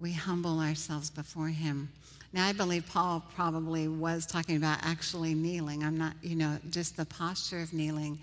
We 0.00 0.12
humble 0.12 0.60
ourselves 0.60 1.10
before 1.10 1.48
Him. 1.48 1.88
Now, 2.32 2.46
I 2.46 2.52
believe 2.52 2.86
Paul 2.88 3.24
probably 3.34 3.86
was 3.86 4.26
talking 4.26 4.56
about 4.56 4.78
actually 4.82 5.34
kneeling. 5.34 5.84
I'm 5.84 5.96
not, 5.96 6.14
you 6.20 6.34
know, 6.34 6.58
just 6.70 6.96
the 6.96 7.06
posture 7.06 7.60
of 7.60 7.72
kneeling, 7.72 8.18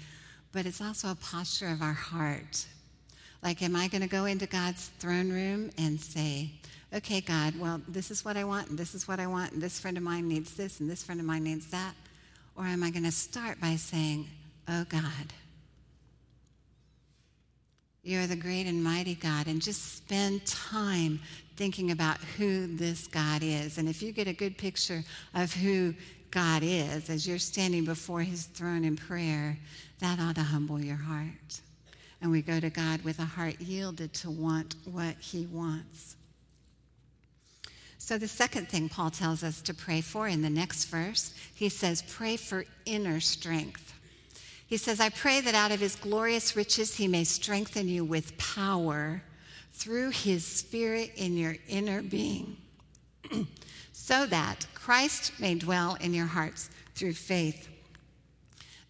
but 0.51 0.65
it's 0.65 0.81
also 0.81 1.11
a 1.11 1.15
posture 1.15 1.69
of 1.69 1.81
our 1.81 1.93
heart. 1.93 2.65
Like, 3.41 3.61
am 3.61 3.75
I 3.75 3.87
going 3.87 4.01
to 4.01 4.09
go 4.09 4.25
into 4.25 4.47
God's 4.47 4.89
throne 4.99 5.31
room 5.31 5.71
and 5.77 5.99
say, 5.99 6.51
okay, 6.93 7.21
God, 7.21 7.57
well, 7.57 7.81
this 7.87 8.11
is 8.11 8.25
what 8.25 8.35
I 8.35 8.43
want, 8.43 8.69
and 8.69 8.77
this 8.77 8.93
is 8.93 9.07
what 9.07 9.21
I 9.21 9.27
want, 9.27 9.53
and 9.53 9.61
this 9.61 9.79
friend 9.79 9.95
of 9.95 10.03
mine 10.03 10.27
needs 10.27 10.55
this, 10.55 10.81
and 10.81 10.89
this 10.89 11.03
friend 11.03 11.21
of 11.21 11.25
mine 11.25 11.45
needs 11.45 11.71
that? 11.71 11.95
Or 12.57 12.65
am 12.65 12.83
I 12.83 12.91
going 12.91 13.05
to 13.05 13.11
start 13.11 13.61
by 13.61 13.77
saying, 13.77 14.27
oh, 14.67 14.85
God, 14.89 15.33
You're 18.03 18.25
the 18.25 18.35
great 18.35 18.65
and 18.65 18.83
mighty 18.83 19.15
God. 19.15 19.47
And 19.47 19.61
just 19.61 19.95
spend 19.95 20.45
time 20.45 21.19
thinking 21.61 21.91
about 21.91 22.17
who 22.39 22.65
this 22.65 23.05
God 23.05 23.43
is. 23.43 23.77
And 23.77 23.87
if 23.87 24.01
you 24.01 24.11
get 24.11 24.27
a 24.27 24.33
good 24.33 24.57
picture 24.57 25.03
of 25.35 25.53
who 25.53 25.93
God 26.31 26.63
is 26.63 27.07
as 27.07 27.27
you're 27.27 27.37
standing 27.37 27.85
before 27.85 28.21
his 28.21 28.45
throne 28.45 28.83
in 28.83 28.95
prayer, 28.95 29.59
that 29.99 30.19
ought 30.19 30.33
to 30.37 30.41
humble 30.41 30.81
your 30.81 30.95
heart. 30.95 31.61
And 32.19 32.31
we 32.31 32.41
go 32.41 32.59
to 32.59 32.71
God 32.71 33.03
with 33.03 33.19
a 33.19 33.25
heart 33.25 33.61
yielded 33.61 34.11
to 34.13 34.31
want 34.31 34.73
what 34.85 35.13
he 35.19 35.45
wants. 35.45 36.15
So, 37.99 38.17
the 38.17 38.27
second 38.27 38.67
thing 38.67 38.89
Paul 38.89 39.11
tells 39.11 39.43
us 39.43 39.61
to 39.61 39.73
pray 39.75 40.01
for 40.01 40.27
in 40.27 40.41
the 40.41 40.49
next 40.49 40.85
verse, 40.85 41.31
he 41.53 41.69
says, 41.69 42.01
pray 42.01 42.37
for 42.37 42.65
inner 42.87 43.19
strength. 43.19 43.93
He 44.65 44.77
says, 44.77 44.99
I 44.99 45.09
pray 45.09 45.41
that 45.41 45.53
out 45.53 45.71
of 45.71 45.79
his 45.79 45.95
glorious 45.95 46.55
riches 46.55 46.95
he 46.95 47.07
may 47.07 47.23
strengthen 47.23 47.87
you 47.87 48.03
with 48.03 48.35
power 48.39 49.21
through 49.73 50.11
his 50.11 50.45
spirit 50.45 51.11
in 51.15 51.35
your 51.37 51.55
inner 51.67 52.01
being, 52.01 52.57
so 53.93 54.25
that 54.27 54.65
Christ 54.73 55.39
may 55.39 55.55
dwell 55.55 55.95
in 56.01 56.13
your 56.13 56.25
hearts 56.25 56.69
through 56.95 57.13
faith. 57.13 57.67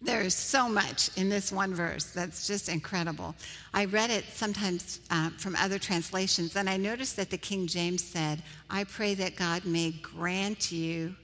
There 0.00 0.20
is 0.20 0.34
so 0.34 0.68
much 0.68 1.16
in 1.16 1.28
this 1.28 1.52
one 1.52 1.74
verse 1.74 2.06
that's 2.06 2.48
just 2.48 2.68
incredible. 2.68 3.36
I 3.72 3.84
read 3.84 4.10
it 4.10 4.24
sometimes 4.32 4.98
uh, 5.10 5.30
from 5.38 5.54
other 5.54 5.78
translations, 5.78 6.56
and 6.56 6.68
I 6.68 6.76
noticed 6.76 7.16
that 7.16 7.30
the 7.30 7.38
King 7.38 7.68
James 7.68 8.02
said, 8.02 8.42
I 8.68 8.82
pray 8.82 9.14
that 9.14 9.36
God 9.36 9.64
may 9.64 9.92
grant 9.92 10.72
you 10.72 11.14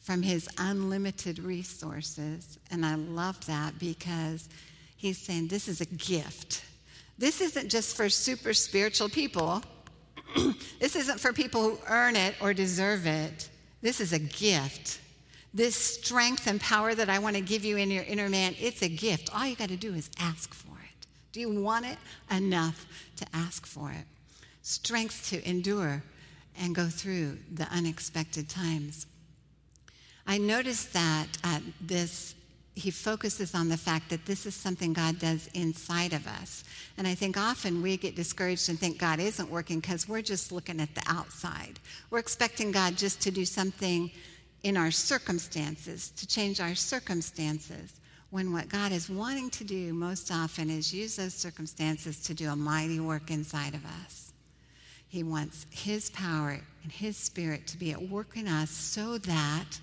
from 0.00 0.22
his 0.22 0.48
unlimited 0.58 1.38
resources. 1.38 2.58
And 2.72 2.84
I 2.84 2.96
love 2.96 3.46
that 3.46 3.78
because 3.78 4.48
he's 4.96 5.18
saying 5.18 5.46
this 5.46 5.68
is 5.68 5.80
a 5.80 5.86
gift. 5.86 6.64
This 7.20 7.42
isn't 7.42 7.68
just 7.68 7.98
for 7.98 8.08
super 8.08 8.54
spiritual 8.54 9.10
people. 9.10 9.62
this 10.80 10.96
isn't 10.96 11.20
for 11.20 11.34
people 11.34 11.62
who 11.62 11.78
earn 11.86 12.16
it 12.16 12.34
or 12.40 12.54
deserve 12.54 13.06
it. 13.06 13.50
This 13.82 14.00
is 14.00 14.14
a 14.14 14.18
gift. 14.18 15.02
This 15.52 15.76
strength 15.76 16.46
and 16.46 16.58
power 16.58 16.94
that 16.94 17.10
I 17.10 17.18
want 17.18 17.36
to 17.36 17.42
give 17.42 17.62
you 17.62 17.76
in 17.76 17.90
your 17.90 18.04
inner 18.04 18.30
man, 18.30 18.54
it's 18.58 18.80
a 18.80 18.88
gift. 18.88 19.28
All 19.36 19.44
you 19.44 19.54
got 19.54 19.68
to 19.68 19.76
do 19.76 19.92
is 19.92 20.08
ask 20.18 20.54
for 20.54 20.72
it. 20.72 21.06
Do 21.32 21.40
you 21.40 21.60
want 21.60 21.84
it 21.84 21.98
enough 22.34 22.86
to 23.16 23.26
ask 23.34 23.66
for 23.66 23.90
it? 23.90 24.06
Strength 24.62 25.28
to 25.28 25.46
endure 25.46 26.02
and 26.58 26.74
go 26.74 26.86
through 26.86 27.36
the 27.52 27.64
unexpected 27.64 28.48
times. 28.48 29.06
I 30.26 30.38
noticed 30.38 30.94
that 30.94 31.26
this 31.82 32.34
he 32.80 32.90
focuses 32.90 33.54
on 33.54 33.68
the 33.68 33.76
fact 33.76 34.10
that 34.10 34.26
this 34.26 34.46
is 34.46 34.54
something 34.54 34.92
God 34.92 35.18
does 35.18 35.48
inside 35.54 36.12
of 36.12 36.26
us. 36.26 36.64
And 36.96 37.06
I 37.06 37.14
think 37.14 37.36
often 37.36 37.82
we 37.82 37.96
get 37.96 38.16
discouraged 38.16 38.68
and 38.68 38.78
think 38.78 38.98
God 38.98 39.20
isn't 39.20 39.50
working 39.50 39.80
because 39.80 40.08
we're 40.08 40.22
just 40.22 40.52
looking 40.52 40.80
at 40.80 40.94
the 40.94 41.02
outside. 41.06 41.78
We're 42.10 42.18
expecting 42.18 42.72
God 42.72 42.96
just 42.96 43.20
to 43.22 43.30
do 43.30 43.44
something 43.44 44.10
in 44.62 44.76
our 44.76 44.90
circumstances, 44.90 46.10
to 46.10 46.26
change 46.26 46.60
our 46.60 46.74
circumstances, 46.74 47.92
when 48.30 48.52
what 48.52 48.68
God 48.68 48.92
is 48.92 49.10
wanting 49.10 49.50
to 49.50 49.64
do 49.64 49.92
most 49.92 50.30
often 50.30 50.70
is 50.70 50.94
use 50.94 51.16
those 51.16 51.34
circumstances 51.34 52.20
to 52.24 52.34
do 52.34 52.48
a 52.48 52.56
mighty 52.56 53.00
work 53.00 53.30
inside 53.30 53.74
of 53.74 53.84
us. 54.04 54.32
He 55.08 55.24
wants 55.24 55.66
His 55.70 56.10
power 56.10 56.60
and 56.82 56.92
His 56.92 57.16
Spirit 57.16 57.66
to 57.68 57.76
be 57.76 57.90
at 57.90 58.08
work 58.08 58.36
in 58.36 58.46
us 58.46 58.70
so 58.70 59.18
that 59.18 59.80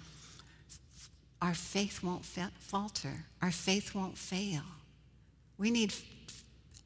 our 1.42 1.54
faith 1.54 2.04
won't 2.04 2.26
falter, 2.26 3.26
our 3.42 3.52
faith 3.52 3.94
won't 3.94 4.18
fail. 4.18 4.64
We 5.58 5.72
need 5.72 5.94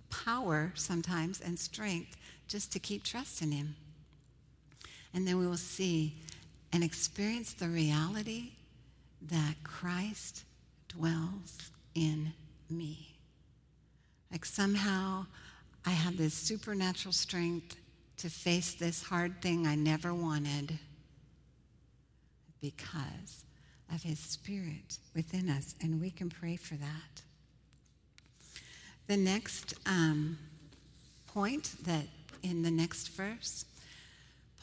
power 0.09 0.71
sometimes 0.75 1.39
and 1.41 1.57
strength 1.57 2.17
just 2.47 2.71
to 2.73 2.79
keep 2.79 3.03
trusting 3.03 3.51
Him. 3.51 3.75
And 5.13 5.27
then 5.27 5.37
we 5.37 5.47
will 5.47 5.57
see 5.57 6.15
and 6.73 6.83
experience 6.83 7.53
the 7.53 7.67
reality 7.67 8.51
that 9.29 9.55
Christ 9.63 10.43
dwells 10.87 11.71
in 11.95 12.33
me. 12.69 13.15
Like 14.31 14.45
somehow 14.45 15.25
I 15.85 15.91
have 15.91 16.17
this 16.17 16.33
supernatural 16.33 17.11
strength 17.11 17.75
to 18.17 18.29
face 18.29 18.73
this 18.73 19.03
hard 19.03 19.41
thing 19.41 19.65
I 19.67 19.75
never 19.75 20.13
wanted 20.13 20.77
because 22.61 23.43
of 23.93 24.03
His 24.03 24.19
Spirit 24.19 24.97
within 25.15 25.49
us, 25.49 25.75
and 25.81 26.01
we 26.01 26.09
can 26.09 26.29
pray 26.29 26.55
for 26.55 26.75
that. 26.75 27.21
The 29.07 29.17
next 29.17 29.73
um, 29.85 30.37
point 31.27 31.75
that 31.83 32.05
in 32.43 32.63
the 32.63 32.71
next 32.71 33.09
verse, 33.09 33.65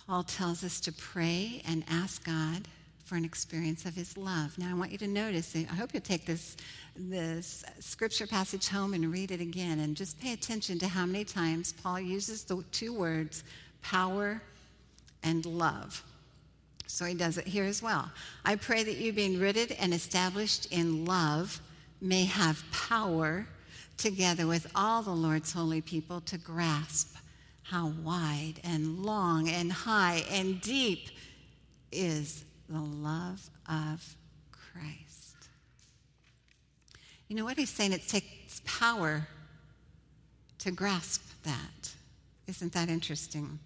Paul 0.06 0.22
tells 0.22 0.64
us 0.64 0.80
to 0.80 0.92
pray 0.92 1.62
and 1.66 1.84
ask 1.88 2.24
God 2.24 2.66
for 3.04 3.16
an 3.16 3.24
experience 3.24 3.86
of 3.86 3.94
his 3.94 4.18
love. 4.18 4.58
Now, 4.58 4.70
I 4.70 4.74
want 4.74 4.92
you 4.92 4.98
to 4.98 5.08
notice, 5.08 5.56
I 5.56 5.74
hope 5.74 5.94
you'll 5.94 6.02
take 6.02 6.26
this, 6.26 6.56
this 6.94 7.64
scripture 7.80 8.26
passage 8.26 8.68
home 8.68 8.92
and 8.92 9.10
read 9.10 9.30
it 9.30 9.40
again, 9.40 9.80
and 9.80 9.96
just 9.96 10.20
pay 10.20 10.34
attention 10.34 10.78
to 10.80 10.88
how 10.88 11.06
many 11.06 11.24
times 11.24 11.72
Paul 11.72 12.00
uses 12.00 12.44
the 12.44 12.62
two 12.70 12.92
words 12.92 13.44
power 13.80 14.42
and 15.22 15.46
love. 15.46 16.02
So 16.88 17.04
he 17.04 17.14
does 17.14 17.36
it 17.38 17.46
here 17.46 17.64
as 17.64 17.82
well. 17.82 18.10
I 18.44 18.56
pray 18.56 18.82
that 18.82 18.96
you, 18.96 19.12
being 19.12 19.38
rooted 19.38 19.72
and 19.72 19.92
established 19.92 20.72
in 20.72 21.04
love, 21.04 21.60
may 22.00 22.24
have 22.24 22.64
power 22.72 23.46
together 23.98 24.46
with 24.46 24.66
all 24.74 25.02
the 25.02 25.10
Lord's 25.10 25.52
holy 25.52 25.82
people 25.82 26.22
to 26.22 26.38
grasp 26.38 27.14
how 27.62 27.92
wide 28.02 28.54
and 28.64 29.04
long 29.04 29.48
and 29.50 29.70
high 29.70 30.24
and 30.30 30.60
deep 30.62 31.10
is 31.92 32.44
the 32.68 32.80
love 32.80 33.50
of 33.68 34.16
Christ. 34.50 35.36
You 37.28 37.36
know 37.36 37.44
what 37.44 37.58
he's 37.58 37.70
saying? 37.70 37.92
It 37.92 38.08
takes 38.08 38.62
power 38.64 39.28
to 40.60 40.70
grasp 40.70 41.22
that. 41.42 41.94
Isn't 42.46 42.72
that 42.72 42.88
interesting? 42.88 43.58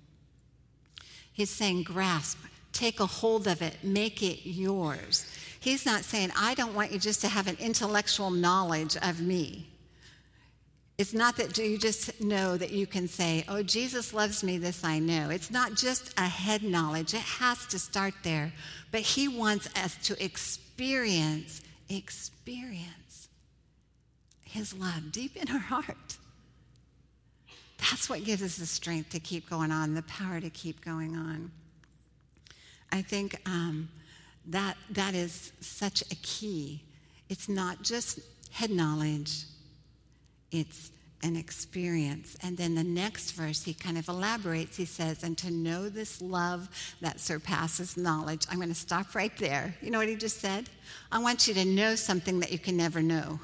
He's 1.32 1.50
saying, 1.50 1.84
grasp, 1.84 2.38
take 2.82 2.98
a 2.98 3.06
hold 3.06 3.46
of 3.46 3.62
it, 3.62 3.76
make 3.84 4.24
it 4.24 4.40
yours. 4.42 5.24
He's 5.60 5.86
not 5.86 6.02
saying, 6.02 6.32
I 6.36 6.54
don't 6.54 6.74
want 6.74 6.90
you 6.90 6.98
just 6.98 7.20
to 7.20 7.28
have 7.28 7.46
an 7.46 7.56
intellectual 7.60 8.32
knowledge 8.32 8.96
of 8.96 9.20
me. 9.20 9.68
It's 10.98 11.14
not 11.14 11.36
that 11.36 11.56
you 11.56 11.78
just 11.78 12.20
know 12.20 12.56
that 12.56 12.72
you 12.72 12.88
can 12.88 13.06
say, 13.06 13.44
Oh, 13.48 13.62
Jesus 13.62 14.12
loves 14.12 14.42
me, 14.42 14.58
this 14.58 14.82
I 14.82 14.98
know. 14.98 15.30
It's 15.30 15.50
not 15.50 15.76
just 15.76 16.12
a 16.18 16.26
head 16.26 16.64
knowledge, 16.64 17.14
it 17.14 17.20
has 17.20 17.64
to 17.68 17.78
start 17.78 18.14
there. 18.24 18.52
But 18.90 19.02
He 19.02 19.28
wants 19.28 19.68
us 19.76 19.96
to 20.08 20.22
experience, 20.22 21.62
experience 21.88 23.28
His 24.42 24.74
love 24.74 25.12
deep 25.12 25.36
in 25.36 25.48
our 25.52 25.58
heart. 25.58 26.18
That's 27.78 28.10
what 28.10 28.24
gives 28.24 28.42
us 28.42 28.56
the 28.56 28.66
strength 28.66 29.10
to 29.10 29.20
keep 29.20 29.48
going 29.48 29.70
on, 29.70 29.94
the 29.94 30.02
power 30.02 30.40
to 30.40 30.50
keep 30.50 30.84
going 30.84 31.16
on. 31.16 31.52
I 32.92 33.02
think 33.02 33.40
um, 33.46 33.88
that 34.46 34.76
that 34.90 35.14
is 35.14 35.52
such 35.60 36.02
a 36.02 36.14
key. 36.16 36.82
It's 37.28 37.48
not 37.48 37.82
just 37.82 38.20
head 38.50 38.70
knowledge, 38.70 39.44
it's 40.50 40.90
an 41.22 41.36
experience. 41.36 42.36
And 42.42 42.56
then 42.56 42.74
the 42.74 42.84
next 42.84 43.32
verse, 43.32 43.62
he 43.62 43.74
kind 43.74 43.96
of 43.96 44.08
elaborates. 44.08 44.76
He 44.76 44.84
says, 44.84 45.22
And 45.22 45.38
to 45.38 45.50
know 45.50 45.88
this 45.88 46.20
love 46.20 46.68
that 47.00 47.20
surpasses 47.20 47.96
knowledge. 47.96 48.44
I'm 48.50 48.56
going 48.56 48.68
to 48.68 48.74
stop 48.74 49.14
right 49.14 49.36
there. 49.38 49.74
You 49.80 49.90
know 49.90 49.98
what 49.98 50.08
he 50.08 50.16
just 50.16 50.40
said? 50.40 50.68
I 51.10 51.20
want 51.20 51.46
you 51.46 51.54
to 51.54 51.64
know 51.64 51.94
something 51.94 52.40
that 52.40 52.50
you 52.50 52.58
can 52.58 52.76
never 52.76 53.00
know. 53.00 53.38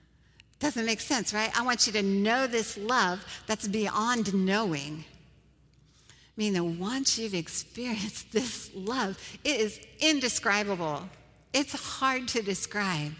Doesn't 0.58 0.86
make 0.86 1.00
sense, 1.00 1.32
right? 1.32 1.56
I 1.56 1.62
want 1.62 1.86
you 1.86 1.92
to 1.92 2.02
know 2.02 2.46
this 2.46 2.76
love 2.76 3.24
that's 3.46 3.68
beyond 3.68 4.34
knowing 4.34 5.04
meaning 6.38 6.78
once 6.78 7.18
you've 7.18 7.34
experienced 7.34 8.32
this 8.32 8.70
love, 8.74 9.18
it 9.44 9.60
is 9.60 9.78
indescribable. 9.98 11.02
It's 11.52 11.72
hard 11.72 12.28
to 12.28 12.42
describe. 12.42 13.12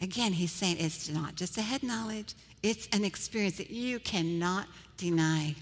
Again, 0.00 0.32
he's 0.32 0.52
saying 0.52 0.76
it's 0.78 1.10
not 1.10 1.34
just 1.34 1.58
a 1.58 1.62
head 1.62 1.82
knowledge, 1.82 2.34
it's 2.62 2.88
an 2.92 3.04
experience 3.04 3.58
that 3.58 3.70
you 3.70 3.98
cannot 3.98 4.66
deny. 4.96 5.54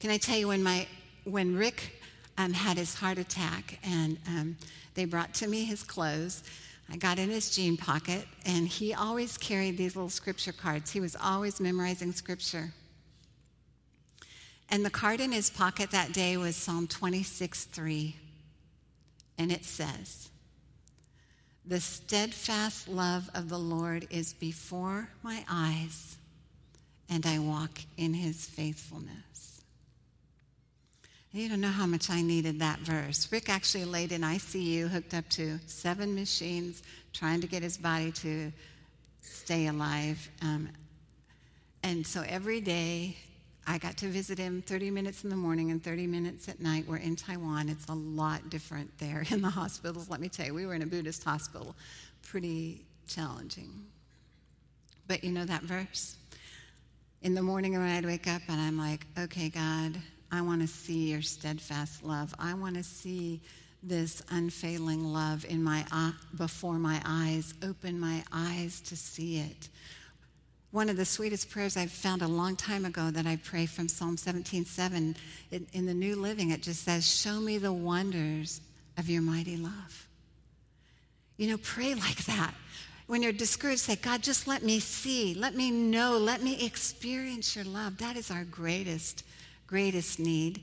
Can 0.00 0.10
I 0.10 0.18
tell 0.18 0.36
you 0.36 0.48
when 0.48 0.62
my 0.62 0.86
when 1.24 1.54
Rick 1.54 2.00
um, 2.36 2.52
had 2.52 2.78
his 2.78 2.94
heart 2.94 3.18
attack 3.18 3.78
and 3.82 4.18
um, 4.26 4.56
they 4.94 5.04
brought 5.04 5.34
to 5.34 5.46
me 5.46 5.64
his 5.64 5.82
clothes, 5.82 6.42
I 6.90 6.96
got 6.96 7.18
in 7.18 7.28
his 7.28 7.54
jean 7.54 7.76
pocket 7.76 8.26
and 8.46 8.66
he 8.66 8.94
always 8.94 9.36
carried 9.36 9.76
these 9.76 9.94
little 9.94 10.08
scripture 10.08 10.52
cards. 10.52 10.90
He 10.90 11.00
was 11.00 11.16
always 11.16 11.60
memorizing 11.60 12.12
scripture. 12.12 12.72
And 14.70 14.84
the 14.84 14.90
card 14.90 15.20
in 15.20 15.32
his 15.32 15.48
pocket 15.48 15.90
that 15.92 16.12
day 16.12 16.36
was 16.36 16.54
Psalm 16.54 16.86
26 16.86 17.64
3. 17.64 18.16
And 19.38 19.52
it 19.52 19.64
says, 19.64 20.28
The 21.64 21.80
steadfast 21.80 22.88
love 22.88 23.30
of 23.34 23.48
the 23.48 23.58
Lord 23.58 24.06
is 24.10 24.34
before 24.34 25.08
my 25.22 25.44
eyes, 25.48 26.16
and 27.08 27.24
I 27.24 27.38
walk 27.38 27.80
in 27.96 28.12
his 28.14 28.46
faithfulness. 28.46 29.62
You 31.32 31.48
don't 31.48 31.60
know 31.60 31.68
how 31.68 31.86
much 31.86 32.10
I 32.10 32.22
needed 32.22 32.58
that 32.60 32.80
verse. 32.80 33.30
Rick 33.30 33.48
actually 33.50 33.84
laid 33.84 34.12
in 34.12 34.22
ICU, 34.22 34.88
hooked 34.88 35.14
up 35.14 35.28
to 35.30 35.58
seven 35.66 36.14
machines, 36.14 36.82
trying 37.12 37.40
to 37.42 37.46
get 37.46 37.62
his 37.62 37.76
body 37.76 38.12
to 38.12 38.50
stay 39.20 39.66
alive. 39.66 40.26
Um, 40.42 40.70
and 41.82 42.06
so 42.06 42.24
every 42.26 42.60
day, 42.60 43.16
I 43.70 43.76
got 43.76 43.98
to 43.98 44.08
visit 44.08 44.38
him 44.38 44.62
30 44.62 44.90
minutes 44.90 45.24
in 45.24 45.30
the 45.30 45.36
morning 45.36 45.70
and 45.70 45.84
30 45.84 46.06
minutes 46.06 46.48
at 46.48 46.58
night. 46.58 46.86
We're 46.88 46.96
in 46.96 47.16
Taiwan. 47.16 47.68
It's 47.68 47.86
a 47.88 47.94
lot 47.94 48.48
different 48.48 48.96
there 48.98 49.26
in 49.30 49.42
the 49.42 49.50
hospitals. 49.50 50.08
Let 50.08 50.20
me 50.20 50.30
tell 50.30 50.46
you, 50.46 50.54
we 50.54 50.64
were 50.64 50.72
in 50.72 50.80
a 50.80 50.86
Buddhist 50.86 51.22
hospital. 51.22 51.76
Pretty 52.22 52.80
challenging. 53.06 53.84
But 55.06 55.22
you 55.22 55.32
know 55.32 55.44
that 55.44 55.62
verse? 55.62 56.16
In 57.20 57.34
the 57.34 57.42
morning 57.42 57.72
when 57.72 57.82
I'd 57.82 58.06
wake 58.06 58.26
up 58.26 58.40
and 58.48 58.58
I'm 58.58 58.78
like, 58.78 59.06
okay, 59.18 59.50
God, 59.50 60.00
I 60.32 60.40
want 60.40 60.62
to 60.62 60.66
see 60.66 61.10
your 61.10 61.20
steadfast 61.20 62.02
love. 62.02 62.34
I 62.38 62.54
want 62.54 62.76
to 62.76 62.82
see 62.82 63.42
this 63.82 64.22
unfailing 64.30 65.04
love 65.04 65.44
in 65.46 65.62
my 65.62 65.84
before 66.36 66.78
my 66.78 67.02
eyes. 67.04 67.52
Open 67.62 68.00
my 68.00 68.24
eyes 68.32 68.80
to 68.82 68.96
see 68.96 69.38
it. 69.40 69.68
One 70.70 70.90
of 70.90 70.96
the 70.96 71.04
sweetest 71.04 71.48
prayers 71.48 71.76
I've 71.76 71.90
found 71.90 72.20
a 72.20 72.28
long 72.28 72.54
time 72.54 72.84
ago 72.84 73.10
that 73.10 73.26
I 73.26 73.36
pray 73.36 73.64
from 73.64 73.88
Psalm 73.88 74.16
17:7 74.16 75.16
in, 75.50 75.66
in 75.72 75.86
the 75.86 75.94
New 75.94 76.16
Living, 76.16 76.50
it 76.50 76.62
just 76.62 76.84
says, 76.84 77.06
"Show 77.06 77.40
me 77.40 77.56
the 77.56 77.72
wonders 77.72 78.60
of 78.98 79.08
your 79.08 79.22
mighty 79.22 79.56
love." 79.56 80.08
You 81.38 81.48
know, 81.48 81.56
pray 81.58 81.94
like 81.94 82.24
that. 82.26 82.52
When 83.06 83.22
you're 83.22 83.32
discouraged, 83.32 83.80
say, 83.80 83.96
God, 83.96 84.22
just 84.22 84.46
let 84.46 84.62
me 84.62 84.80
see, 84.80 85.32
let 85.32 85.54
me 85.54 85.70
know, 85.70 86.18
let 86.18 86.42
me 86.42 86.62
experience 86.62 87.56
your 87.56 87.64
love. 87.64 87.96
That 87.98 88.16
is 88.18 88.30
our 88.30 88.44
greatest, 88.44 89.24
greatest 89.66 90.18
need. 90.18 90.60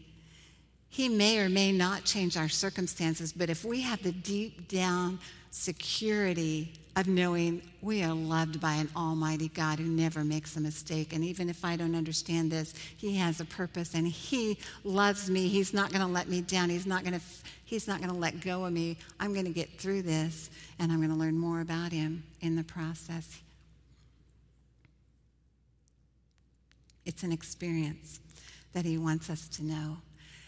He 0.88 1.10
may 1.10 1.40
or 1.40 1.50
may 1.50 1.72
not 1.72 2.06
change 2.06 2.38
our 2.38 2.48
circumstances, 2.48 3.34
but 3.34 3.50
if 3.50 3.66
we 3.66 3.82
have 3.82 4.04
the 4.04 4.12
deep 4.12 4.68
down 4.68 5.18
security 5.50 6.74
of 6.96 7.08
knowing 7.08 7.62
we 7.82 8.04
are 8.04 8.14
loved 8.14 8.62
by 8.62 8.76
an 8.76 8.90
almighty 8.96 9.50
God 9.50 9.80
who 9.80 9.86
never 9.86 10.24
makes 10.24 10.56
a 10.56 10.62
mistake. 10.62 11.14
And 11.14 11.24
even 11.26 11.50
if 11.50 11.66
I 11.66 11.76
don't 11.76 11.96
understand 11.96 12.52
this, 12.52 12.74
He 12.96 13.18
has 13.18 13.42
a 13.42 13.46
purpose 13.46 13.94
and 13.94 14.08
He 14.08 14.58
loves 14.84 15.30
me. 15.30 15.48
He's 15.50 15.74
not 15.74 15.92
going 15.92 16.06
to 16.06 16.12
let 16.12 16.30
me 16.30 16.42
down. 16.42 16.70
He's 16.70 16.86
not 16.86 17.04
going 17.04 17.20
to. 17.20 17.26
He's 17.66 17.88
not 17.88 18.00
going 18.00 18.12
to 18.12 18.18
let 18.18 18.42
go 18.42 18.64
of 18.66 18.72
me. 18.72 18.96
I'm 19.20 19.34
going 19.34 19.46
to 19.46 19.52
get 19.52 19.80
through 19.80 20.04
this 20.04 20.52
and 20.78 20.92
I'm 20.92 21.00
going 21.00 21.10
to 21.10 21.16
learn 21.16 21.38
more 21.38 21.62
about 21.62 21.92
Him 21.92 22.24
in 22.42 22.56
the 22.56 22.64
process. 22.64 23.40
It's 27.06 27.24
an 27.24 27.32
experience 27.32 28.20
that 28.74 28.86
He 28.86 28.98
wants 28.98 29.30
us 29.30 29.48
to 29.50 29.66
know. 29.66 29.98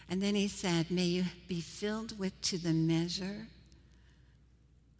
And 0.08 0.22
then 0.22 0.36
He 0.36 0.48
said, 0.48 0.90
May 0.90 1.04
you 1.04 1.24
be 1.48 1.60
filled 1.60 2.18
with 2.18 2.40
to 2.42 2.58
the 2.58 2.72
measure 2.72 3.48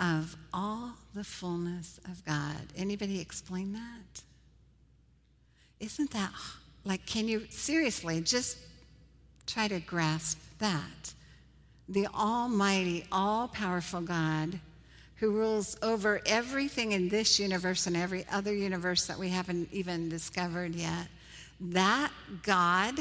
of 0.00 0.36
all 0.52 0.94
the 1.18 1.24
fullness 1.24 1.98
of 2.04 2.24
God. 2.24 2.72
Anybody 2.76 3.20
explain 3.20 3.72
that? 3.72 4.22
Isn't 5.80 6.12
that 6.12 6.30
like, 6.84 7.04
can 7.06 7.26
you 7.26 7.42
seriously 7.50 8.20
just 8.20 8.56
try 9.44 9.66
to 9.66 9.80
grasp 9.80 10.38
that? 10.60 11.12
The 11.88 12.06
Almighty, 12.06 13.04
all 13.10 13.48
powerful 13.48 14.00
God 14.00 14.60
who 15.16 15.32
rules 15.32 15.76
over 15.82 16.20
everything 16.24 16.92
in 16.92 17.08
this 17.08 17.40
universe 17.40 17.88
and 17.88 17.96
every 17.96 18.24
other 18.30 18.54
universe 18.54 19.06
that 19.06 19.18
we 19.18 19.30
haven't 19.30 19.68
even 19.72 20.08
discovered 20.08 20.76
yet. 20.76 21.08
That 21.60 22.12
God 22.44 23.00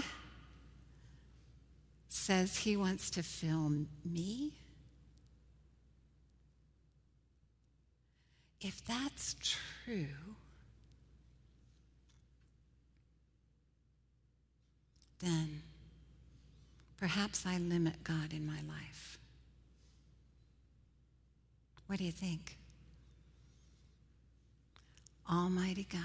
says 2.10 2.58
he 2.58 2.76
wants 2.76 3.12
to 3.12 3.22
fill 3.22 3.72
me 4.04 4.54
If 8.60 8.84
that's 8.86 9.36
true, 9.86 10.08
then 15.20 15.62
perhaps 16.98 17.46
I 17.46 17.58
limit 17.58 18.04
God 18.04 18.34
in 18.34 18.46
my 18.46 18.60
life. 18.68 19.20
What 21.88 22.00
do 22.00 22.06
you 22.06 22.12
think? 22.12 22.58
Almighty 25.30 25.88
God 25.92 26.02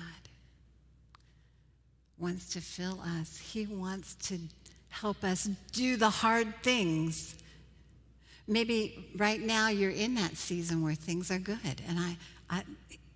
wants 2.18 2.50
to 2.50 2.60
fill 2.60 3.00
us, 3.18 3.38
He 3.38 3.66
wants 3.66 4.14
to 4.28 4.38
help 4.88 5.24
us 5.24 5.48
do 5.72 5.96
the 5.96 6.10
hard 6.10 6.54
things. 6.62 7.36
Maybe 8.46 9.08
right 9.16 9.40
now 9.40 9.68
you're 9.68 9.90
in 9.90 10.14
that 10.14 10.36
season 10.36 10.82
where 10.82 10.94
things 10.94 11.30
are 11.30 11.38
good, 11.38 11.80
and 11.88 11.98
I, 11.98 12.16
I, 12.52 12.62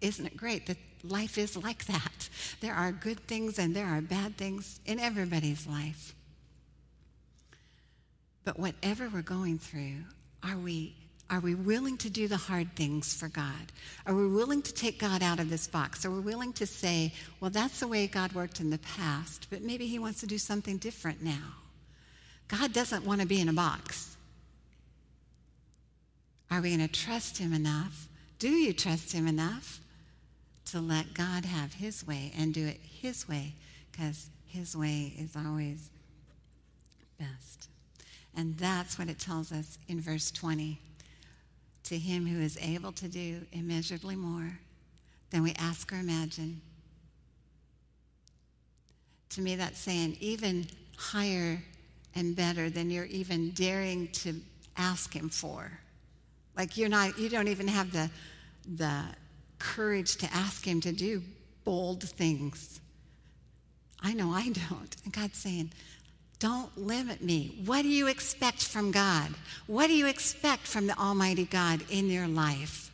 isn't 0.00 0.26
it 0.26 0.36
great 0.36 0.66
that 0.66 0.78
life 1.04 1.38
is 1.38 1.56
like 1.56 1.84
that? 1.86 2.28
There 2.60 2.74
are 2.74 2.90
good 2.90 3.20
things 3.20 3.58
and 3.58 3.76
there 3.76 3.86
are 3.86 4.00
bad 4.00 4.36
things 4.36 4.80
in 4.86 4.98
everybody's 4.98 5.66
life. 5.66 6.14
But 8.44 8.58
whatever 8.58 9.08
we're 9.08 9.22
going 9.22 9.58
through, 9.58 10.04
are 10.42 10.56
we 10.56 10.94
are 11.28 11.40
we 11.40 11.56
willing 11.56 11.96
to 11.98 12.08
do 12.08 12.28
the 12.28 12.36
hard 12.36 12.76
things 12.76 13.12
for 13.12 13.26
God? 13.26 13.72
Are 14.06 14.14
we 14.14 14.28
willing 14.28 14.62
to 14.62 14.72
take 14.72 15.00
God 15.00 15.24
out 15.24 15.40
of 15.40 15.50
this 15.50 15.66
box? 15.66 16.04
Are 16.04 16.10
we 16.10 16.20
willing 16.20 16.52
to 16.52 16.66
say, 16.66 17.12
well, 17.40 17.50
that's 17.50 17.80
the 17.80 17.88
way 17.88 18.06
God 18.06 18.32
worked 18.32 18.60
in 18.60 18.70
the 18.70 18.78
past, 18.78 19.48
but 19.50 19.60
maybe 19.60 19.88
He 19.88 19.98
wants 19.98 20.20
to 20.20 20.28
do 20.28 20.38
something 20.38 20.76
different 20.76 21.24
now? 21.24 21.54
God 22.46 22.72
doesn't 22.72 23.04
want 23.04 23.22
to 23.22 23.26
be 23.26 23.40
in 23.40 23.48
a 23.48 23.52
box. 23.52 24.16
Are 26.48 26.60
we 26.60 26.76
going 26.76 26.88
to 26.88 26.94
trust 26.94 27.38
Him 27.38 27.52
enough 27.52 28.08
do 28.38 28.48
you 28.48 28.72
trust 28.72 29.12
Him 29.12 29.26
enough 29.26 29.80
to 30.66 30.80
let 30.80 31.14
God 31.14 31.44
have 31.44 31.74
His 31.74 32.06
way 32.06 32.32
and 32.36 32.52
do 32.52 32.66
it 32.66 32.80
His 32.82 33.28
way? 33.28 33.54
Because 33.90 34.28
His 34.46 34.76
way 34.76 35.14
is 35.18 35.34
always 35.36 35.90
best. 37.18 37.68
And 38.36 38.58
that's 38.58 38.98
what 38.98 39.08
it 39.08 39.18
tells 39.18 39.52
us 39.52 39.78
in 39.88 40.00
verse 40.00 40.30
20. 40.30 40.78
To 41.84 41.98
Him 41.98 42.26
who 42.26 42.40
is 42.40 42.58
able 42.60 42.92
to 42.92 43.08
do 43.08 43.46
immeasurably 43.52 44.16
more 44.16 44.58
than 45.30 45.42
we 45.42 45.54
ask 45.58 45.92
or 45.92 45.96
imagine. 45.96 46.60
To 49.30 49.40
me, 49.40 49.56
that's 49.56 49.78
saying 49.78 50.16
even 50.20 50.66
higher 50.96 51.62
and 52.14 52.34
better 52.34 52.70
than 52.70 52.90
you're 52.90 53.04
even 53.04 53.50
daring 53.50 54.08
to 54.08 54.40
ask 54.76 55.14
Him 55.14 55.28
for. 55.28 55.70
Like 56.56 56.76
you're 56.76 56.88
not, 56.88 57.18
you 57.18 57.28
don't 57.28 57.48
even 57.48 57.68
have 57.68 57.92
the, 57.92 58.10
the 58.66 59.02
courage 59.58 60.16
to 60.16 60.34
ask 60.34 60.64
him 60.64 60.80
to 60.82 60.92
do 60.92 61.22
bold 61.64 62.02
things. 62.02 62.80
I 64.00 64.12
know 64.12 64.30
I 64.30 64.48
don't. 64.48 64.96
And 65.04 65.12
God's 65.12 65.38
saying, 65.38 65.72
don't 66.38 66.76
limit 66.76 67.22
me. 67.22 67.62
What 67.64 67.82
do 67.82 67.88
you 67.88 68.08
expect 68.08 68.62
from 68.62 68.90
God? 68.90 69.30
What 69.66 69.86
do 69.88 69.94
you 69.94 70.06
expect 70.06 70.66
from 70.66 70.86
the 70.86 70.96
Almighty 70.98 71.44
God 71.44 71.82
in 71.90 72.10
your 72.10 72.28
life? 72.28 72.90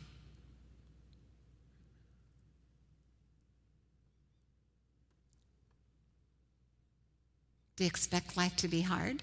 Do 7.75 7.83
you 7.83 7.87
expect 7.87 8.37
life 8.37 8.55
to 8.57 8.67
be 8.67 8.81
hard? 8.81 9.21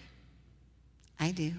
I 1.19 1.31
do 1.31 1.53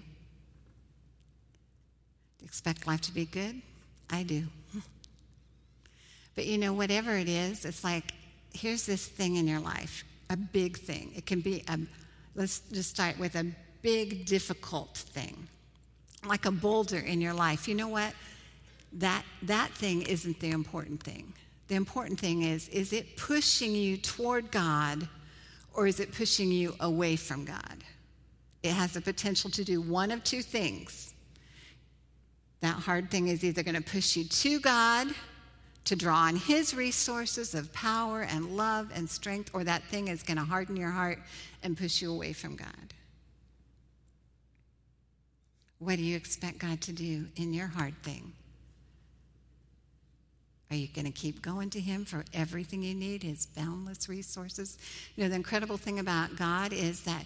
expect 2.43 2.87
life 2.87 3.01
to 3.01 3.13
be 3.13 3.25
good? 3.25 3.61
I 4.09 4.23
do. 4.23 4.43
But 6.35 6.45
you 6.45 6.57
know, 6.57 6.73
whatever 6.73 7.15
it 7.17 7.27
is, 7.27 7.65
it's 7.65 7.83
like, 7.83 8.13
here's 8.53 8.85
this 8.85 9.05
thing 9.05 9.35
in 9.35 9.47
your 9.47 9.59
life, 9.59 10.03
a 10.29 10.37
big 10.37 10.77
thing. 10.77 11.11
It 11.15 11.25
can 11.25 11.41
be 11.41 11.63
a, 11.67 11.77
let's 12.35 12.61
just 12.71 12.89
start 12.89 13.17
with 13.19 13.35
a 13.35 13.45
big, 13.81 14.25
difficult 14.25 14.97
thing, 14.97 15.47
like 16.25 16.45
a 16.45 16.51
boulder 16.51 16.99
in 16.99 17.21
your 17.21 17.33
life. 17.33 17.67
You 17.67 17.75
know 17.75 17.89
what? 17.89 18.13
That, 18.93 19.23
that 19.43 19.71
thing 19.71 20.03
isn't 20.03 20.39
the 20.39 20.51
important 20.51 21.01
thing. 21.03 21.33
The 21.67 21.75
important 21.75 22.19
thing 22.19 22.43
is, 22.43 22.67
is 22.69 22.91
it 22.91 23.15
pushing 23.17 23.73
you 23.73 23.97
toward 23.97 24.51
God 24.51 25.07
or 25.73 25.87
is 25.87 25.99
it 25.99 26.13
pushing 26.13 26.51
you 26.51 26.75
away 26.81 27.15
from 27.15 27.45
God? 27.45 27.83
It 28.63 28.73
has 28.73 28.93
the 28.93 29.01
potential 29.01 29.49
to 29.51 29.63
do 29.63 29.81
one 29.81 30.11
of 30.11 30.23
two 30.23 30.41
things. 30.41 31.13
That 32.61 32.75
hard 32.75 33.09
thing 33.09 33.27
is 33.27 33.43
either 33.43 33.63
going 33.63 33.75
to 33.75 33.81
push 33.81 34.15
you 34.15 34.23
to 34.23 34.59
God 34.59 35.07
to 35.85 35.95
draw 35.95 36.15
on 36.15 36.35
His 36.35 36.75
resources 36.75 37.55
of 37.55 37.73
power 37.73 38.21
and 38.21 38.55
love 38.55 38.91
and 38.93 39.09
strength, 39.09 39.49
or 39.53 39.63
that 39.63 39.83
thing 39.85 40.07
is 40.07 40.23
going 40.23 40.37
to 40.37 40.43
harden 40.43 40.77
your 40.77 40.91
heart 40.91 41.19
and 41.63 41.75
push 41.77 42.01
you 42.01 42.11
away 42.11 42.33
from 42.33 42.55
God. 42.55 42.67
What 45.79 45.95
do 45.95 46.03
you 46.03 46.15
expect 46.15 46.59
God 46.59 46.79
to 46.81 46.91
do 46.91 47.25
in 47.35 47.53
your 47.53 47.67
hard 47.67 47.95
thing? 48.03 48.33
Are 50.69 50.75
you 50.75 50.87
going 50.87 51.05
to 51.05 51.11
keep 51.11 51.41
going 51.41 51.71
to 51.71 51.79
Him 51.79 52.05
for 52.05 52.23
everything 52.33 52.83
you 52.83 52.93
need, 52.93 53.23
His 53.23 53.47
boundless 53.47 54.07
resources? 54.07 54.77
You 55.15 55.23
know, 55.23 55.29
the 55.29 55.35
incredible 55.35 55.77
thing 55.77 55.97
about 55.97 56.35
God 56.35 56.71
is 56.71 57.01
that 57.03 57.25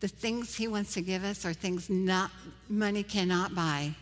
the 0.00 0.08
things 0.08 0.54
He 0.54 0.68
wants 0.68 0.92
to 0.94 1.00
give 1.00 1.24
us 1.24 1.46
are 1.46 1.54
things 1.54 1.88
not, 1.88 2.30
money 2.68 3.02
cannot 3.02 3.54
buy. 3.54 3.94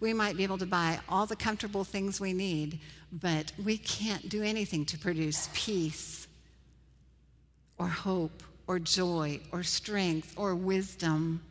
We 0.00 0.12
might 0.12 0.36
be 0.36 0.44
able 0.44 0.58
to 0.58 0.66
buy 0.66 1.00
all 1.08 1.26
the 1.26 1.36
comfortable 1.36 1.84
things 1.84 2.20
we 2.20 2.32
need, 2.32 2.78
but 3.12 3.52
we 3.62 3.78
can't 3.78 4.28
do 4.28 4.42
anything 4.42 4.84
to 4.86 4.98
produce 4.98 5.48
peace 5.52 6.28
or 7.78 7.88
hope 7.88 8.42
or 8.66 8.78
joy 8.78 9.40
or 9.50 9.62
strength 9.62 10.34
or 10.36 10.54
wisdom. 10.54 11.42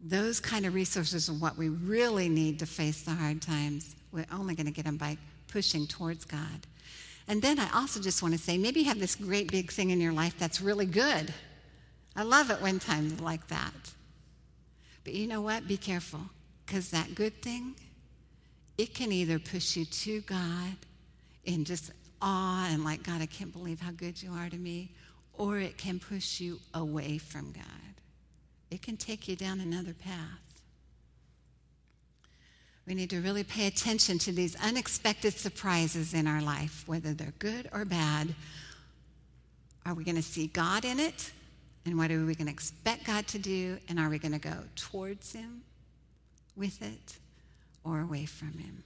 Those 0.00 0.40
kind 0.40 0.64
of 0.64 0.74
resources 0.74 1.28
are 1.28 1.34
what 1.34 1.58
we 1.58 1.68
really 1.68 2.28
need 2.28 2.58
to 2.60 2.66
face 2.66 3.02
the 3.02 3.12
hard 3.12 3.42
times. 3.42 3.94
We're 4.10 4.26
only 4.32 4.54
going 4.54 4.66
to 4.66 4.72
get 4.72 4.84
them 4.84 4.96
by 4.96 5.18
pushing 5.48 5.86
towards 5.86 6.24
God. 6.24 6.66
And 7.28 7.42
then 7.42 7.58
I 7.58 7.68
also 7.74 8.00
just 8.00 8.22
want 8.22 8.34
to 8.34 8.40
say 8.40 8.56
maybe 8.58 8.80
you 8.80 8.86
have 8.86 8.98
this 8.98 9.14
great 9.14 9.52
big 9.52 9.70
thing 9.70 9.90
in 9.90 10.00
your 10.00 10.12
life 10.12 10.36
that's 10.38 10.60
really 10.60 10.86
good. 10.86 11.32
I 12.16 12.22
love 12.22 12.50
it 12.50 12.60
when 12.60 12.78
times 12.78 13.20
like 13.20 13.46
that. 13.48 13.72
But 15.04 15.14
you 15.14 15.26
know 15.26 15.40
what? 15.40 15.68
Be 15.68 15.76
careful 15.76 16.20
because 16.64 16.90
that 16.90 17.14
good 17.14 17.42
thing, 17.42 17.74
it 18.78 18.94
can 18.94 19.12
either 19.12 19.38
push 19.38 19.76
you 19.76 19.84
to 19.84 20.20
God 20.22 20.76
in 21.44 21.64
just 21.64 21.90
awe 22.20 22.68
and 22.70 22.84
like, 22.84 23.02
God, 23.02 23.20
I 23.20 23.26
can't 23.26 23.52
believe 23.52 23.80
how 23.80 23.90
good 23.90 24.22
you 24.22 24.32
are 24.32 24.48
to 24.48 24.56
me, 24.56 24.92
or 25.34 25.58
it 25.58 25.76
can 25.76 25.98
push 25.98 26.40
you 26.40 26.60
away 26.74 27.18
from 27.18 27.52
God. 27.52 27.64
It 28.70 28.80
can 28.80 28.96
take 28.96 29.28
you 29.28 29.36
down 29.36 29.60
another 29.60 29.92
path. 29.92 30.62
We 32.86 32.94
need 32.94 33.10
to 33.10 33.20
really 33.20 33.44
pay 33.44 33.66
attention 33.66 34.18
to 34.20 34.32
these 34.32 34.56
unexpected 34.62 35.34
surprises 35.34 36.14
in 36.14 36.26
our 36.26 36.42
life, 36.42 36.82
whether 36.86 37.12
they're 37.12 37.34
good 37.38 37.68
or 37.72 37.84
bad. 37.84 38.34
Are 39.86 39.94
we 39.94 40.04
going 40.04 40.16
to 40.16 40.22
see 40.22 40.48
God 40.48 40.84
in 40.84 40.98
it? 40.98 41.32
And 41.84 41.98
what 41.98 42.10
are 42.10 42.24
we 42.24 42.34
going 42.34 42.46
to 42.46 42.52
expect 42.52 43.04
God 43.04 43.26
to 43.28 43.38
do? 43.38 43.78
And 43.88 43.98
are 43.98 44.08
we 44.08 44.18
going 44.18 44.32
to 44.32 44.38
go 44.38 44.56
towards 44.74 45.32
Him 45.32 45.62
with 46.56 46.82
it 46.82 47.18
or 47.84 48.00
away 48.00 48.26
from 48.26 48.52
Him? 48.52 48.82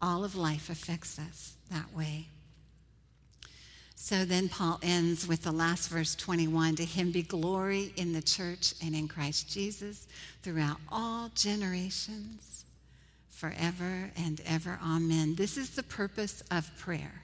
All 0.00 0.24
of 0.24 0.36
life 0.36 0.70
affects 0.70 1.18
us 1.18 1.54
that 1.70 1.94
way. 1.94 2.26
So 3.98 4.24
then 4.24 4.48
Paul 4.48 4.78
ends 4.82 5.26
with 5.26 5.42
the 5.42 5.50
last 5.50 5.88
verse 5.88 6.14
21 6.14 6.76
To 6.76 6.84
him 6.84 7.10
be 7.10 7.22
glory 7.22 7.92
in 7.96 8.12
the 8.12 8.22
church 8.22 8.74
and 8.84 8.94
in 8.94 9.08
Christ 9.08 9.50
Jesus 9.50 10.06
throughout 10.42 10.76
all 10.92 11.30
generations, 11.34 12.66
forever 13.30 14.10
and 14.16 14.40
ever. 14.46 14.78
Amen. 14.84 15.34
This 15.34 15.56
is 15.56 15.70
the 15.70 15.82
purpose 15.82 16.42
of 16.50 16.70
prayer. 16.78 17.22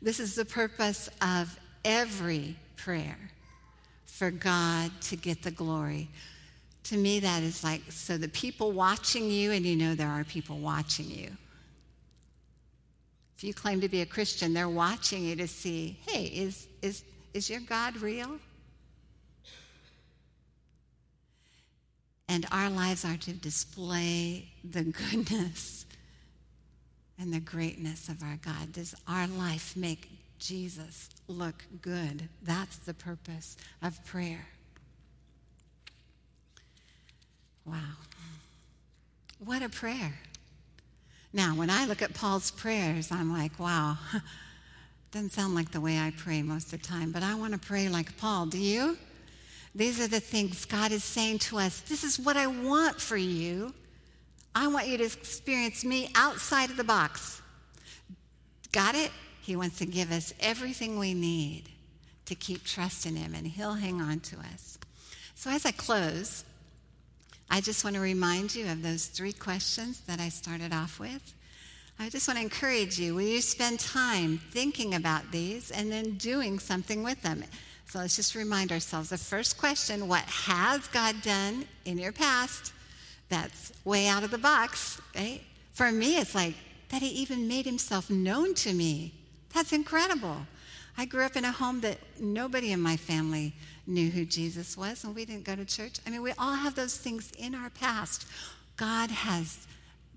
This 0.00 0.20
is 0.20 0.34
the 0.34 0.44
purpose 0.44 1.10
of 1.20 1.58
every 1.84 2.56
prayer 2.76 3.18
for 4.06 4.30
God 4.30 4.90
to 5.02 5.16
get 5.16 5.42
the 5.42 5.50
glory. 5.50 6.08
To 6.84 6.96
me, 6.96 7.20
that 7.20 7.42
is 7.42 7.62
like 7.62 7.82
so 7.90 8.18
the 8.18 8.28
people 8.28 8.72
watching 8.72 9.30
you, 9.30 9.52
and 9.52 9.64
you 9.64 9.76
know 9.76 9.94
there 9.94 10.08
are 10.08 10.24
people 10.24 10.58
watching 10.58 11.10
you. 11.10 11.30
If 13.36 13.44
you 13.44 13.54
claim 13.54 13.80
to 13.80 13.88
be 13.88 14.02
a 14.02 14.06
Christian, 14.06 14.54
they're 14.54 14.68
watching 14.68 15.24
you 15.24 15.34
to 15.36 15.48
see 15.48 15.98
hey, 16.06 16.26
is, 16.26 16.66
is, 16.80 17.04
is 17.34 17.50
your 17.50 17.60
God 17.60 17.96
real? 18.00 18.38
And 22.28 22.46
our 22.50 22.70
lives 22.70 23.04
are 23.04 23.16
to 23.16 23.32
display 23.32 24.48
the 24.64 24.84
goodness 25.10 25.86
and 27.18 27.32
the 27.32 27.40
greatness 27.40 28.08
of 28.08 28.22
our 28.22 28.38
God. 28.44 28.72
Does 28.72 28.94
our 29.06 29.26
life 29.26 29.76
make 29.76 30.08
Jesus 30.38 31.08
look 31.28 31.64
good? 31.80 32.28
That's 32.42 32.76
the 32.78 32.94
purpose 32.94 33.56
of 33.82 34.04
prayer. 34.04 34.46
Wow. 37.64 37.76
What 39.38 39.62
a 39.62 39.68
prayer. 39.68 40.14
Now, 41.32 41.54
when 41.54 41.70
I 41.70 41.86
look 41.86 42.02
at 42.02 42.14
Paul's 42.14 42.50
prayers, 42.50 43.10
I'm 43.10 43.32
like, 43.32 43.58
wow, 43.58 43.96
doesn't 45.12 45.32
sound 45.32 45.54
like 45.54 45.70
the 45.70 45.80
way 45.80 45.98
I 45.98 46.12
pray 46.16 46.42
most 46.42 46.72
of 46.72 46.82
the 46.82 46.86
time, 46.86 47.10
but 47.10 47.22
I 47.22 47.34
want 47.34 47.52
to 47.54 47.58
pray 47.58 47.88
like 47.88 48.16
Paul. 48.18 48.46
Do 48.46 48.58
you? 48.58 48.98
These 49.74 50.00
are 50.00 50.08
the 50.08 50.20
things 50.20 50.66
God 50.66 50.92
is 50.92 51.02
saying 51.02 51.38
to 51.40 51.58
us. 51.58 51.80
This 51.80 52.04
is 52.04 52.18
what 52.18 52.36
I 52.36 52.46
want 52.46 53.00
for 53.00 53.16
you. 53.16 53.72
I 54.54 54.66
want 54.68 54.88
you 54.88 54.98
to 54.98 55.04
experience 55.04 55.84
me 55.84 56.10
outside 56.14 56.68
of 56.68 56.76
the 56.76 56.84
box. 56.84 57.40
Got 58.70 58.94
it? 58.94 59.10
He 59.40 59.56
wants 59.56 59.78
to 59.78 59.86
give 59.86 60.12
us 60.12 60.34
everything 60.40 60.98
we 60.98 61.14
need 61.14 61.64
to 62.26 62.34
keep 62.34 62.64
trusting 62.64 63.16
Him, 63.16 63.34
and 63.34 63.46
He'll 63.46 63.74
hang 63.74 64.00
on 64.00 64.20
to 64.20 64.36
us. 64.52 64.78
So, 65.34 65.50
as 65.50 65.64
I 65.64 65.72
close, 65.72 66.44
I 67.54 67.60
just 67.60 67.84
want 67.84 67.96
to 67.96 68.00
remind 68.00 68.54
you 68.54 68.66
of 68.70 68.82
those 68.82 69.04
three 69.04 69.34
questions 69.34 70.00
that 70.06 70.18
I 70.18 70.30
started 70.30 70.72
off 70.72 70.98
with. 70.98 71.34
I 71.98 72.08
just 72.08 72.26
want 72.26 72.38
to 72.38 72.42
encourage 72.42 72.98
you 72.98 73.14
will 73.14 73.20
you 73.20 73.42
spend 73.42 73.78
time 73.78 74.38
thinking 74.52 74.94
about 74.94 75.30
these 75.30 75.70
and 75.70 75.92
then 75.92 76.12
doing 76.12 76.58
something 76.58 77.02
with 77.02 77.20
them? 77.20 77.44
So 77.90 77.98
let's 77.98 78.16
just 78.16 78.34
remind 78.34 78.72
ourselves 78.72 79.10
the 79.10 79.18
first 79.18 79.58
question 79.58 80.08
what 80.08 80.22
has 80.22 80.88
God 80.88 81.20
done 81.20 81.66
in 81.84 81.98
your 81.98 82.10
past 82.10 82.72
that's 83.28 83.70
way 83.84 84.06
out 84.08 84.24
of 84.24 84.30
the 84.30 84.38
box, 84.38 84.98
right? 85.14 85.42
For 85.74 85.92
me, 85.92 86.16
it's 86.16 86.34
like 86.34 86.54
that 86.88 87.02
He 87.02 87.08
even 87.08 87.48
made 87.48 87.66
Himself 87.66 88.08
known 88.08 88.54
to 88.54 88.72
me. 88.72 89.12
That's 89.52 89.74
incredible. 89.74 90.46
I 90.96 91.04
grew 91.04 91.24
up 91.24 91.36
in 91.36 91.44
a 91.44 91.52
home 91.52 91.82
that 91.82 91.98
nobody 92.18 92.72
in 92.72 92.80
my 92.80 92.96
family 92.96 93.52
knew 93.86 94.10
who 94.10 94.24
Jesus 94.24 94.76
was 94.76 95.04
and 95.04 95.14
we 95.14 95.24
didn't 95.24 95.44
go 95.44 95.56
to 95.56 95.64
church. 95.64 95.98
I 96.06 96.10
mean, 96.10 96.22
we 96.22 96.32
all 96.38 96.54
have 96.54 96.74
those 96.74 96.96
things 96.96 97.32
in 97.38 97.54
our 97.54 97.70
past. 97.70 98.26
God 98.76 99.10
has 99.10 99.66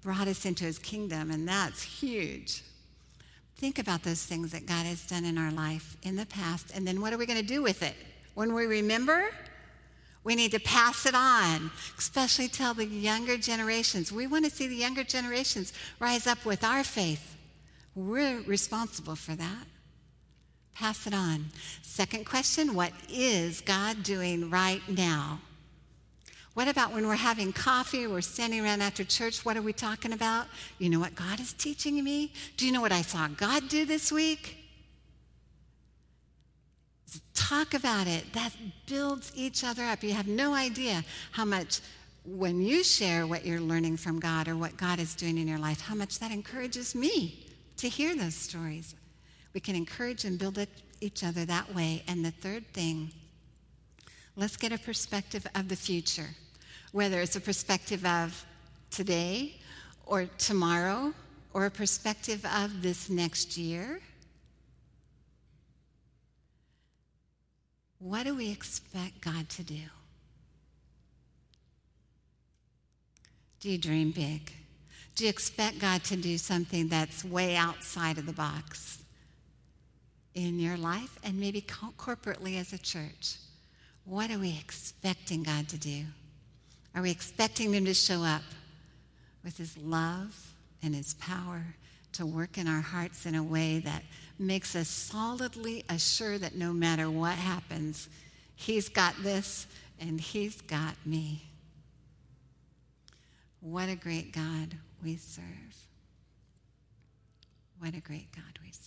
brought 0.02 0.28
us 0.28 0.46
into 0.46 0.66
his 0.66 0.78
kingdom, 0.78 1.32
and 1.32 1.48
that's 1.48 1.82
huge. 1.82 2.62
Think 3.58 3.80
about 3.80 4.04
those 4.04 4.24
things 4.24 4.52
that 4.52 4.66
God 4.66 4.86
has 4.86 5.06
done 5.06 5.26
in 5.26 5.38
our 5.38 5.52
life 5.52 5.98
in 6.04 6.16
the 6.16 6.26
past, 6.26 6.72
and 6.76 6.86
then 6.86 7.02
what 7.02 7.14
are 7.14 7.18
we 7.18 7.26
going 7.26 7.40
to 7.40 7.46
do 7.46 7.64
with 7.64 7.82
it? 7.82 7.96
When 8.36 8.54
we 8.54 8.66
remember, 8.66 9.30
we 10.24 10.36
need 10.36 10.52
to 10.52 10.60
pass 10.60 11.06
it 11.06 11.16
on, 11.16 11.72
especially 11.98 12.48
tell 12.48 12.74
the 12.74 12.86
younger 12.86 13.38
generations. 13.38 14.12
We 14.12 14.28
want 14.28 14.46
to 14.46 14.52
see 14.52 14.68
the 14.68 14.76
younger 14.76 15.04
generations 15.04 15.74
rise 16.00 16.28
up 16.28 16.46
with 16.46 16.64
our 16.64 16.84
faith. 16.84 17.38
We're 17.96 18.42
responsible 18.42 19.16
for 19.16 19.36
that. 19.36 19.66
Pass 20.76 21.08
it 21.08 21.14
on. 21.14 21.46
Second 21.82 22.26
question 22.26 22.76
What 22.76 22.92
is 23.10 23.62
God 23.62 24.04
doing 24.04 24.50
right 24.50 24.82
now? 24.90 25.40
What 26.54 26.68
about 26.70 26.94
when 26.94 27.08
we're 27.08 27.16
having 27.16 27.52
coffee, 27.52 28.08
we're 28.08 28.22
standing 28.22 28.64
around 28.64 28.82
after 28.82 29.04
church? 29.04 29.44
What 29.44 29.58
are 29.58 29.62
we 29.62 29.74
talking 29.74 30.14
about? 30.14 30.48
You 30.80 30.90
know 30.90 31.00
what 31.00 31.16
God 31.16 31.40
is 31.40 31.52
teaching 31.52 32.02
me? 32.02 32.32
Do 32.56 32.66
you 32.66 32.72
know 32.72 32.82
what 32.82 32.94
I 32.94 33.02
saw 33.02 33.28
God 33.28 33.68
do 33.68 33.86
this 33.86 34.12
week? 34.12 34.58
Talk 37.34 37.74
about 37.74 38.08
it. 38.08 38.32
That 38.34 38.52
builds 38.88 39.32
each 39.36 39.64
other 39.64 39.84
up. 39.84 40.02
You 40.02 40.14
have 40.14 40.28
no 40.28 40.54
idea 40.54 41.04
how 41.32 41.44
much, 41.44 41.82
when 42.26 42.62
you 42.62 42.84
share 42.84 43.28
what 43.28 43.46
you're 43.46 43.60
learning 43.60 43.98
from 43.98 44.20
God 44.20 44.48
or 44.48 44.56
what 44.56 44.78
God 44.78 45.00
is 45.00 45.14
doing 45.14 45.38
in 45.38 45.48
your 45.48 45.60
life, 45.60 45.82
how 45.82 45.96
much 45.96 46.20
that 46.20 46.32
encourages 46.32 46.96
me 46.96 47.46
to 47.78 47.90
hear 47.90 48.16
those 48.16 48.36
stories. 48.36 48.96
We 49.56 49.62
can 49.62 49.78
encourage 49.78 50.26
and 50.26 50.38
build 50.38 50.60
each 51.00 51.24
other 51.24 51.46
that 51.46 51.74
way. 51.74 52.04
And 52.10 52.26
the 52.26 52.32
third 52.32 52.68
thing, 52.74 53.12
let's 54.36 54.58
get 54.58 54.74
a 54.74 54.78
perspective 54.78 55.48
of 55.56 55.70
the 55.70 55.78
future, 55.78 56.28
whether 56.92 57.22
it's 57.22 57.38
a 57.38 57.42
perspective 57.42 58.06
of 58.06 58.46
today 58.92 59.56
or 60.06 60.26
tomorrow 60.38 61.14
or 61.54 61.66
a 61.66 61.72
perspective 61.72 62.46
of 62.46 62.82
this 62.82 63.10
next 63.10 63.58
year. 63.58 64.02
What 68.00 68.26
do 68.26 68.36
we 68.36 68.52
expect 68.52 69.22
God 69.22 69.48
to 69.52 69.64
do? 69.64 69.84
Do 73.62 73.70
you 73.72 73.78
dream 73.78 74.12
big? 74.12 74.52
Do 75.16 75.24
you 75.24 75.30
expect 75.30 75.80
God 75.80 76.04
to 76.04 76.18
do 76.18 76.38
something 76.38 76.90
that's 76.90 77.24
way 77.24 77.56
outside 77.56 78.18
of 78.18 78.26
the 78.26 78.34
box? 78.34 79.00
In 80.36 80.60
your 80.60 80.78
life 80.78 81.18
and 81.24 81.40
maybe 81.40 81.62
corporately 81.62 82.60
as 82.60 82.74
a 82.74 82.78
church. 82.78 83.38
What 84.04 84.30
are 84.30 84.38
we 84.38 84.58
expecting 84.60 85.42
God 85.42 85.68
to 85.70 85.78
do? 85.78 86.04
Are 86.94 87.02
we 87.02 87.10
expecting 87.10 87.74
Him 87.74 87.86
to 87.86 87.94
show 87.94 88.22
up 88.22 88.44
with 89.44 89.58
His 89.58 89.78
love 89.78 90.54
and 90.84 90.94
His 90.94 91.16
power 91.16 91.64
to 92.14 92.26
work 92.26 92.58
in 92.58 92.68
our 92.68 92.82
hearts 92.82 93.26
in 93.26 93.36
a 93.36 93.44
way 93.44 93.80
that 93.80 94.04
makes 94.38 94.76
us 94.76 94.88
solidly 94.88 95.84
assured 95.90 96.42
that 96.42 96.56
no 96.56 96.72
matter 96.72 97.10
what 97.10 97.36
happens, 97.36 98.10
He's 98.56 98.90
got 98.90 99.16
this 99.24 99.66
and 100.00 100.20
He's 100.20 100.62
got 100.62 100.96
me? 101.06 101.44
What 103.62 103.90
a 103.90 103.96
great 103.96 104.32
God 104.32 104.76
we 105.04 105.16
serve. 105.16 105.44
What 107.80 107.96
a 107.96 108.00
great 108.00 108.32
God 108.32 108.60
we 108.64 108.72
serve. 108.72 108.85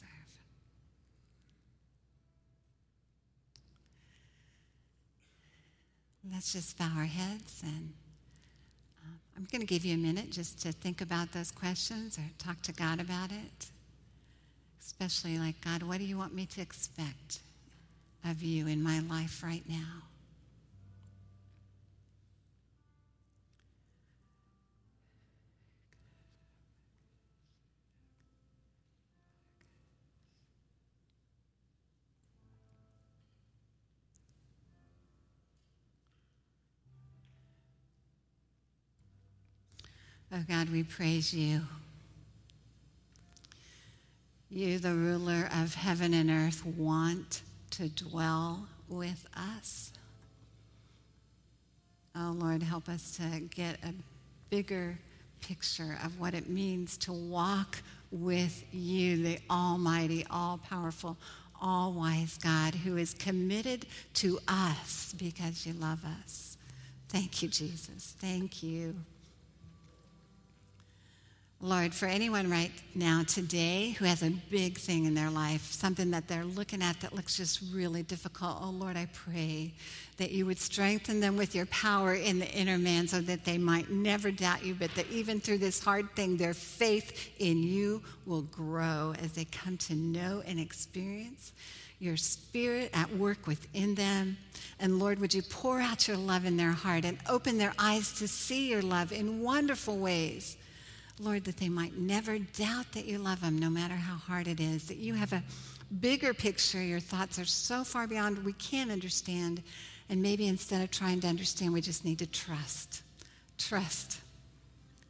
Let's 6.32 6.52
just 6.52 6.78
bow 6.78 6.90
our 6.96 7.04
heads 7.04 7.62
and 7.62 7.92
uh, 9.02 9.16
I'm 9.36 9.46
going 9.50 9.60
to 9.60 9.66
give 9.66 9.84
you 9.84 9.94
a 9.94 9.98
minute 9.98 10.30
just 10.30 10.60
to 10.62 10.72
think 10.72 11.00
about 11.00 11.32
those 11.32 11.50
questions 11.50 12.18
or 12.18 12.24
talk 12.38 12.60
to 12.62 12.72
God 12.72 13.00
about 13.00 13.30
it. 13.30 13.66
Especially 14.80 15.38
like, 15.38 15.60
God, 15.60 15.82
what 15.82 15.98
do 15.98 16.04
you 16.04 16.18
want 16.18 16.34
me 16.34 16.46
to 16.46 16.60
expect 16.60 17.40
of 18.24 18.42
you 18.42 18.66
in 18.66 18.82
my 18.82 19.00
life 19.00 19.42
right 19.42 19.62
now? 19.68 20.07
Oh 40.38 40.44
God, 40.46 40.68
we 40.70 40.84
praise 40.84 41.34
you. 41.34 41.62
You, 44.50 44.78
the 44.78 44.94
ruler 44.94 45.48
of 45.60 45.74
heaven 45.74 46.14
and 46.14 46.30
earth, 46.30 46.64
want 46.64 47.42
to 47.72 47.88
dwell 47.88 48.68
with 48.88 49.26
us. 49.36 49.90
Oh 52.14 52.36
Lord, 52.38 52.62
help 52.62 52.88
us 52.88 53.16
to 53.16 53.40
get 53.40 53.78
a 53.82 53.92
bigger 54.48 54.96
picture 55.40 55.98
of 56.04 56.20
what 56.20 56.34
it 56.34 56.48
means 56.48 56.96
to 56.98 57.12
walk 57.12 57.78
with 58.12 58.64
you, 58.72 59.20
the 59.20 59.40
Almighty, 59.50 60.24
all 60.30 60.58
powerful, 60.58 61.16
all 61.60 61.92
wise 61.92 62.38
God 62.38 62.76
who 62.76 62.96
is 62.96 63.12
committed 63.12 63.86
to 64.14 64.38
us 64.46 65.14
because 65.18 65.66
you 65.66 65.72
love 65.72 66.04
us. 66.22 66.58
Thank 67.08 67.42
you, 67.42 67.48
Jesus. 67.48 68.14
Thank 68.20 68.62
you. 68.62 68.94
Lord, 71.60 71.92
for 71.92 72.06
anyone 72.06 72.48
right 72.48 72.70
now 72.94 73.24
today 73.24 73.90
who 73.98 74.04
has 74.04 74.22
a 74.22 74.30
big 74.30 74.78
thing 74.78 75.06
in 75.06 75.14
their 75.14 75.28
life, 75.28 75.72
something 75.72 76.12
that 76.12 76.28
they're 76.28 76.44
looking 76.44 76.82
at 76.82 77.00
that 77.00 77.16
looks 77.16 77.36
just 77.36 77.60
really 77.72 78.04
difficult, 78.04 78.58
oh 78.62 78.70
Lord, 78.70 78.96
I 78.96 79.08
pray 79.12 79.74
that 80.18 80.30
you 80.30 80.46
would 80.46 80.60
strengthen 80.60 81.18
them 81.18 81.36
with 81.36 81.56
your 81.56 81.66
power 81.66 82.14
in 82.14 82.38
the 82.38 82.48
inner 82.48 82.78
man 82.78 83.08
so 83.08 83.20
that 83.22 83.44
they 83.44 83.58
might 83.58 83.90
never 83.90 84.30
doubt 84.30 84.64
you, 84.64 84.76
but 84.76 84.94
that 84.94 85.10
even 85.10 85.40
through 85.40 85.58
this 85.58 85.82
hard 85.82 86.14
thing, 86.14 86.36
their 86.36 86.54
faith 86.54 87.28
in 87.40 87.64
you 87.64 88.04
will 88.24 88.42
grow 88.42 89.14
as 89.20 89.32
they 89.32 89.44
come 89.46 89.76
to 89.78 89.96
know 89.96 90.44
and 90.46 90.60
experience 90.60 91.52
your 91.98 92.16
spirit 92.16 92.88
at 92.94 93.12
work 93.16 93.48
within 93.48 93.96
them. 93.96 94.36
And 94.78 95.00
Lord, 95.00 95.18
would 95.18 95.34
you 95.34 95.42
pour 95.42 95.80
out 95.80 96.06
your 96.06 96.18
love 96.18 96.44
in 96.44 96.56
their 96.56 96.70
heart 96.70 97.04
and 97.04 97.18
open 97.28 97.58
their 97.58 97.74
eyes 97.80 98.12
to 98.20 98.28
see 98.28 98.70
your 98.70 98.82
love 98.82 99.10
in 99.10 99.42
wonderful 99.42 99.96
ways 99.96 100.56
Lord, 101.20 101.44
that 101.44 101.56
they 101.56 101.68
might 101.68 101.96
never 101.96 102.38
doubt 102.38 102.92
that 102.92 103.04
you 103.04 103.18
love 103.18 103.40
them, 103.40 103.58
no 103.58 103.70
matter 103.70 103.94
how 103.94 104.16
hard 104.16 104.46
it 104.48 104.60
is, 104.60 104.88
that 104.88 104.98
you 104.98 105.14
have 105.14 105.32
a 105.32 105.42
bigger 106.00 106.34
picture. 106.34 106.82
Your 106.82 107.00
thoughts 107.00 107.38
are 107.38 107.44
so 107.44 107.84
far 107.84 108.06
beyond 108.06 108.44
we 108.44 108.52
can't 108.54 108.90
understand. 108.90 109.62
And 110.08 110.22
maybe 110.22 110.46
instead 110.46 110.82
of 110.82 110.90
trying 110.90 111.20
to 111.20 111.26
understand, 111.26 111.72
we 111.72 111.80
just 111.80 112.04
need 112.04 112.18
to 112.20 112.26
trust. 112.26 113.02
Trust. 113.58 114.20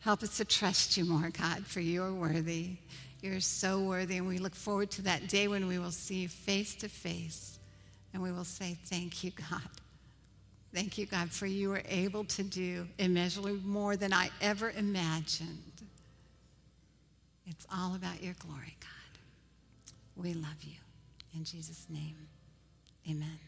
Help 0.00 0.22
us 0.22 0.36
to 0.38 0.44
trust 0.44 0.96
you 0.96 1.04
more, 1.04 1.30
God, 1.30 1.66
for 1.66 1.80
you 1.80 2.02
are 2.02 2.12
worthy. 2.12 2.76
You're 3.20 3.40
so 3.40 3.80
worthy. 3.80 4.16
And 4.16 4.26
we 4.26 4.38
look 4.38 4.54
forward 4.54 4.90
to 4.92 5.02
that 5.02 5.28
day 5.28 5.48
when 5.48 5.66
we 5.66 5.78
will 5.78 5.90
see 5.90 6.16
you 6.16 6.28
face 6.28 6.74
to 6.76 6.88
face 6.88 7.58
and 8.12 8.22
we 8.22 8.32
will 8.32 8.44
say, 8.44 8.76
Thank 8.86 9.22
you, 9.24 9.32
God. 9.50 9.60
Thank 10.74 10.98
you, 10.98 11.06
God, 11.06 11.30
for 11.30 11.46
you 11.46 11.72
are 11.72 11.82
able 11.88 12.24
to 12.24 12.42
do 12.42 12.86
immeasurably 12.98 13.58
more 13.64 13.96
than 13.96 14.12
I 14.12 14.30
ever 14.40 14.70
imagined. 14.70 15.67
It's 17.50 17.66
all 17.74 17.94
about 17.94 18.22
your 18.22 18.34
glory, 18.34 18.76
God. 18.80 19.20
We 20.16 20.34
love 20.34 20.62
you. 20.62 20.76
In 21.34 21.44
Jesus' 21.44 21.86
name, 21.88 22.28
amen. 23.08 23.38